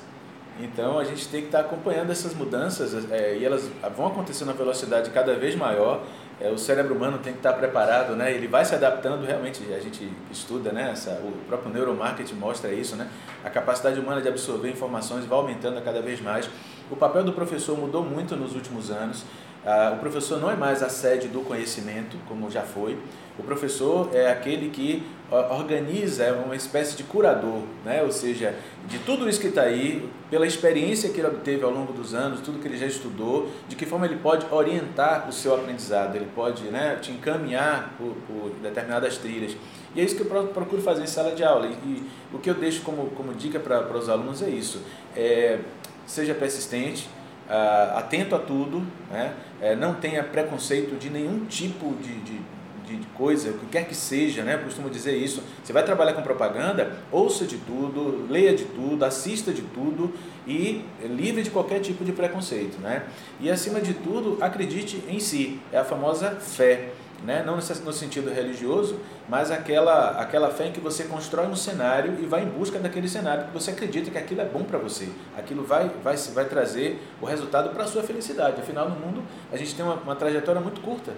Então, 0.60 0.98
a 0.98 1.04
gente 1.04 1.28
tem 1.28 1.40
que 1.42 1.46
estar 1.46 1.60
acompanhando 1.60 2.10
essas 2.10 2.34
mudanças 2.34 3.08
é, 3.10 3.36
e 3.36 3.44
elas 3.44 3.68
vão 3.96 4.08
acontecer 4.08 4.44
numa 4.44 4.54
velocidade 4.54 5.10
cada 5.10 5.34
vez 5.34 5.54
maior. 5.54 6.02
É, 6.40 6.48
o 6.50 6.58
cérebro 6.58 6.94
humano 6.94 7.18
tem 7.18 7.32
que 7.32 7.38
estar 7.38 7.52
preparado, 7.52 8.16
né? 8.16 8.32
ele 8.32 8.48
vai 8.48 8.64
se 8.64 8.74
adaptando, 8.74 9.24
realmente, 9.24 9.62
a 9.72 9.78
gente 9.78 10.10
estuda, 10.32 10.72
né? 10.72 10.90
Essa, 10.90 11.10
o 11.22 11.30
próprio 11.46 11.72
neuromarketing 11.72 12.34
mostra 12.34 12.72
isso, 12.72 12.96
né? 12.96 13.08
a 13.44 13.50
capacidade 13.50 14.00
humana 14.00 14.20
de 14.20 14.28
absorver 14.28 14.68
informações 14.70 15.24
vai 15.24 15.38
aumentando 15.38 15.78
a 15.78 15.80
cada 15.80 16.02
vez 16.02 16.20
mais. 16.20 16.50
O 16.90 16.96
papel 16.96 17.22
do 17.22 17.32
professor 17.32 17.78
mudou 17.78 18.04
muito 18.04 18.34
nos 18.34 18.54
últimos 18.54 18.90
anos. 18.90 19.24
Ah, 19.66 19.94
o 19.96 19.98
professor 19.98 20.40
não 20.40 20.50
é 20.50 20.56
mais 20.56 20.82
a 20.82 20.88
sede 20.88 21.28
do 21.28 21.40
conhecimento, 21.40 22.16
como 22.28 22.50
já 22.50 22.62
foi. 22.62 22.98
O 23.38 23.42
professor 23.42 24.10
é 24.12 24.30
aquele 24.30 24.68
que 24.70 25.02
organiza, 25.50 26.22
é 26.24 26.32
uma 26.32 26.54
espécie 26.54 26.96
de 26.96 27.02
curador, 27.02 27.62
né? 27.84 28.02
ou 28.02 28.12
seja, 28.12 28.54
de 28.86 28.98
tudo 29.00 29.28
isso 29.28 29.40
que 29.40 29.48
está 29.48 29.62
aí, 29.62 30.08
pela 30.30 30.46
experiência 30.46 31.10
que 31.10 31.18
ele 31.18 31.26
obteve 31.28 31.64
ao 31.64 31.70
longo 31.70 31.92
dos 31.92 32.14
anos, 32.14 32.40
tudo 32.40 32.60
que 32.60 32.68
ele 32.68 32.76
já 32.76 32.86
estudou, 32.86 33.48
de 33.68 33.74
que 33.74 33.86
forma 33.86 34.06
ele 34.06 34.16
pode 34.16 34.46
orientar 34.52 35.28
o 35.28 35.32
seu 35.32 35.54
aprendizado, 35.54 36.14
ele 36.14 36.28
pode 36.34 36.64
né, 36.64 36.96
te 37.00 37.10
encaminhar 37.10 37.94
por, 37.98 38.14
por 38.28 38.50
determinadas 38.62 39.16
trilhas. 39.18 39.56
E 39.96 40.00
é 40.00 40.04
isso 40.04 40.14
que 40.14 40.22
eu 40.22 40.26
pro- 40.26 40.46
procuro 40.48 40.82
fazer 40.82 41.02
em 41.02 41.06
sala 41.06 41.32
de 41.34 41.42
aula. 41.42 41.66
E, 41.66 41.70
e 41.72 42.06
o 42.32 42.38
que 42.38 42.50
eu 42.50 42.54
deixo 42.54 42.82
como, 42.82 43.06
como 43.10 43.32
dica 43.34 43.58
para 43.58 43.96
os 43.96 44.08
alunos 44.08 44.42
é 44.42 44.48
isso: 44.48 44.82
é, 45.16 45.58
seja 46.06 46.34
persistente, 46.34 47.08
ah, 47.48 47.94
atento 47.98 48.34
a 48.34 48.38
tudo, 48.38 48.82
né? 49.10 49.34
É, 49.60 49.76
não 49.76 49.94
tenha 49.94 50.22
preconceito 50.22 50.98
de 50.98 51.10
nenhum 51.10 51.44
tipo 51.46 51.94
de, 52.02 52.20
de, 52.20 52.40
de 52.86 53.06
coisa, 53.14 53.50
o 53.50 53.58
que 53.58 53.66
quer 53.66 53.86
que 53.86 53.94
seja, 53.94 54.42
né? 54.42 54.54
eu 54.54 54.58
costumo 54.60 54.90
dizer 54.90 55.16
isso. 55.16 55.42
Você 55.62 55.72
vai 55.72 55.82
trabalhar 55.82 56.12
com 56.12 56.22
propaganda, 56.22 56.96
ouça 57.10 57.46
de 57.46 57.56
tudo, 57.58 58.26
leia 58.30 58.54
de 58.54 58.64
tudo, 58.64 59.04
assista 59.04 59.52
de 59.52 59.62
tudo 59.62 60.12
e 60.46 60.84
livre 61.02 61.42
de 61.42 61.50
qualquer 61.50 61.80
tipo 61.80 62.04
de 62.04 62.12
preconceito. 62.12 62.78
Né? 62.78 63.04
E 63.40 63.50
acima 63.50 63.80
de 63.80 63.94
tudo, 63.94 64.38
acredite 64.40 65.02
em 65.08 65.18
si, 65.18 65.60
é 65.72 65.78
a 65.78 65.84
famosa 65.84 66.32
fé. 66.32 66.90
Né? 67.22 67.42
Não 67.44 67.56
no 67.56 67.92
sentido 67.92 68.30
religioso, 68.30 68.98
mas 69.28 69.50
aquela, 69.50 70.20
aquela 70.20 70.50
fé 70.50 70.66
em 70.66 70.72
que 70.72 70.80
você 70.80 71.04
constrói 71.04 71.46
um 71.46 71.56
cenário 71.56 72.18
e 72.20 72.26
vai 72.26 72.42
em 72.42 72.48
busca 72.48 72.78
daquele 72.78 73.08
cenário, 73.08 73.44
porque 73.44 73.58
você 73.58 73.70
acredita 73.70 74.10
que 74.10 74.18
aquilo 74.18 74.42
é 74.42 74.44
bom 74.44 74.62
para 74.62 74.78
você, 74.78 75.08
aquilo 75.36 75.64
vai, 75.64 75.90
vai, 76.02 76.16
vai 76.16 76.44
trazer 76.44 77.02
o 77.22 77.24
resultado 77.24 77.70
para 77.70 77.84
a 77.84 77.86
sua 77.86 78.02
felicidade. 78.02 78.60
Afinal, 78.60 78.90
no 78.90 78.96
mundo, 78.96 79.22
a 79.50 79.56
gente 79.56 79.74
tem 79.74 79.84
uma, 79.84 79.94
uma 79.94 80.16
trajetória 80.16 80.60
muito 80.60 80.82
curta, 80.82 81.12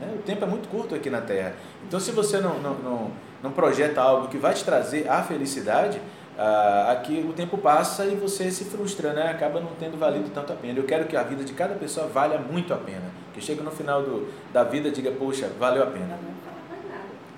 né? 0.00 0.12
o 0.18 0.22
tempo 0.22 0.44
é 0.44 0.48
muito 0.48 0.68
curto 0.68 0.94
aqui 0.94 1.08
na 1.08 1.20
Terra. 1.20 1.54
Então, 1.86 2.00
se 2.00 2.10
você 2.10 2.38
não, 2.38 2.58
não, 2.58 2.74
não, 2.74 3.10
não 3.42 3.52
projeta 3.52 4.00
algo 4.00 4.28
que 4.28 4.38
vai 4.38 4.54
te 4.54 4.64
trazer 4.64 5.08
a 5.08 5.22
felicidade, 5.22 6.00
ah, 6.38 6.92
aqui 6.92 7.24
o 7.28 7.32
tempo 7.32 7.58
passa 7.58 8.06
e 8.06 8.14
você 8.14 8.50
se 8.50 8.64
frustra, 8.64 9.12
né? 9.12 9.30
acaba 9.30 9.60
não 9.60 9.72
tendo 9.78 9.98
valido 9.98 10.30
tanto 10.30 10.52
a 10.52 10.56
pena. 10.56 10.78
Eu 10.78 10.84
quero 10.84 11.06
que 11.06 11.16
a 11.16 11.22
vida 11.22 11.44
de 11.44 11.52
cada 11.52 11.74
pessoa 11.74 12.06
valha 12.06 12.38
muito 12.38 12.72
a 12.72 12.76
pena, 12.76 13.10
que 13.34 13.40
chegue 13.40 13.62
no 13.62 13.70
final 13.70 14.02
do, 14.02 14.28
da 14.52 14.64
vida 14.64 14.88
e 14.88 14.90
diga, 14.90 15.10
poxa, 15.10 15.50
valeu 15.58 15.82
a 15.82 15.86
pena. 15.86 16.18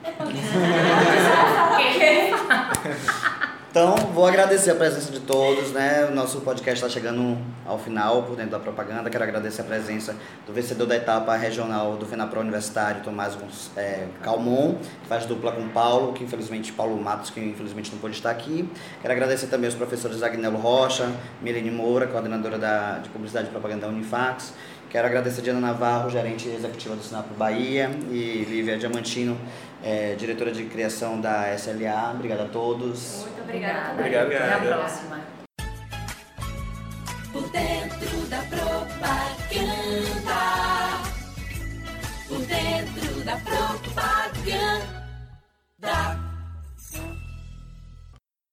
Então, 3.74 3.96
vou 4.14 4.24
agradecer 4.24 4.70
a 4.70 4.76
presença 4.76 5.10
de 5.10 5.18
todos, 5.18 5.72
né? 5.72 6.06
O 6.08 6.14
nosso 6.14 6.40
podcast 6.42 6.76
está 6.76 6.88
chegando 6.88 7.36
ao 7.66 7.76
final, 7.76 8.22
por 8.22 8.36
dentro 8.36 8.52
da 8.52 8.60
propaganda. 8.60 9.10
Quero 9.10 9.24
agradecer 9.24 9.62
a 9.62 9.64
presença 9.64 10.14
do 10.46 10.52
vencedor 10.52 10.86
da 10.86 10.94
etapa 10.94 11.34
regional 11.34 11.96
do 11.96 12.06
FENAPRO 12.06 12.38
Universitário, 12.38 13.02
Tomás 13.02 13.36
é, 13.76 14.06
Calmon, 14.22 14.76
que 14.76 15.08
faz 15.08 15.26
dupla 15.26 15.50
com 15.50 15.68
Paulo, 15.70 16.12
que 16.12 16.22
infelizmente, 16.22 16.72
Paulo 16.72 16.96
Matos, 17.02 17.30
que 17.30 17.40
infelizmente 17.40 17.90
não 17.90 17.98
pôde 17.98 18.14
estar 18.14 18.30
aqui. 18.30 18.70
Quero 19.02 19.12
agradecer 19.12 19.48
também 19.48 19.68
os 19.68 19.74
professores 19.74 20.22
Agnello 20.22 20.56
Rocha, 20.56 21.10
Milene 21.42 21.72
Moura, 21.72 22.06
coordenadora 22.06 22.56
da, 22.56 22.98
de 22.98 23.08
Publicidade 23.08 23.48
e 23.48 23.50
Propaganda 23.50 23.88
da 23.88 23.92
Unifax. 23.92 24.54
Quero 24.94 25.08
agradecer 25.08 25.40
a 25.40 25.42
Diana 25.42 25.58
Navarro, 25.58 26.08
gerente 26.08 26.48
executiva 26.48 26.94
do 26.94 27.02
Sinapro 27.02 27.34
Bahia, 27.34 27.90
e 28.12 28.46
Lívia 28.48 28.78
Diamantino, 28.78 29.36
é, 29.82 30.14
diretora 30.14 30.52
de 30.52 30.66
criação 30.66 31.20
da 31.20 31.52
SLA. 31.52 32.12
Obrigado 32.12 32.42
a 32.42 32.44
todos. 32.44 33.24
Muito 33.26 33.42
obrigada. 33.42 33.94
Obrigado, 33.94 34.26
Até 34.26 34.52
a 34.52 34.58
próxima. 34.60 35.33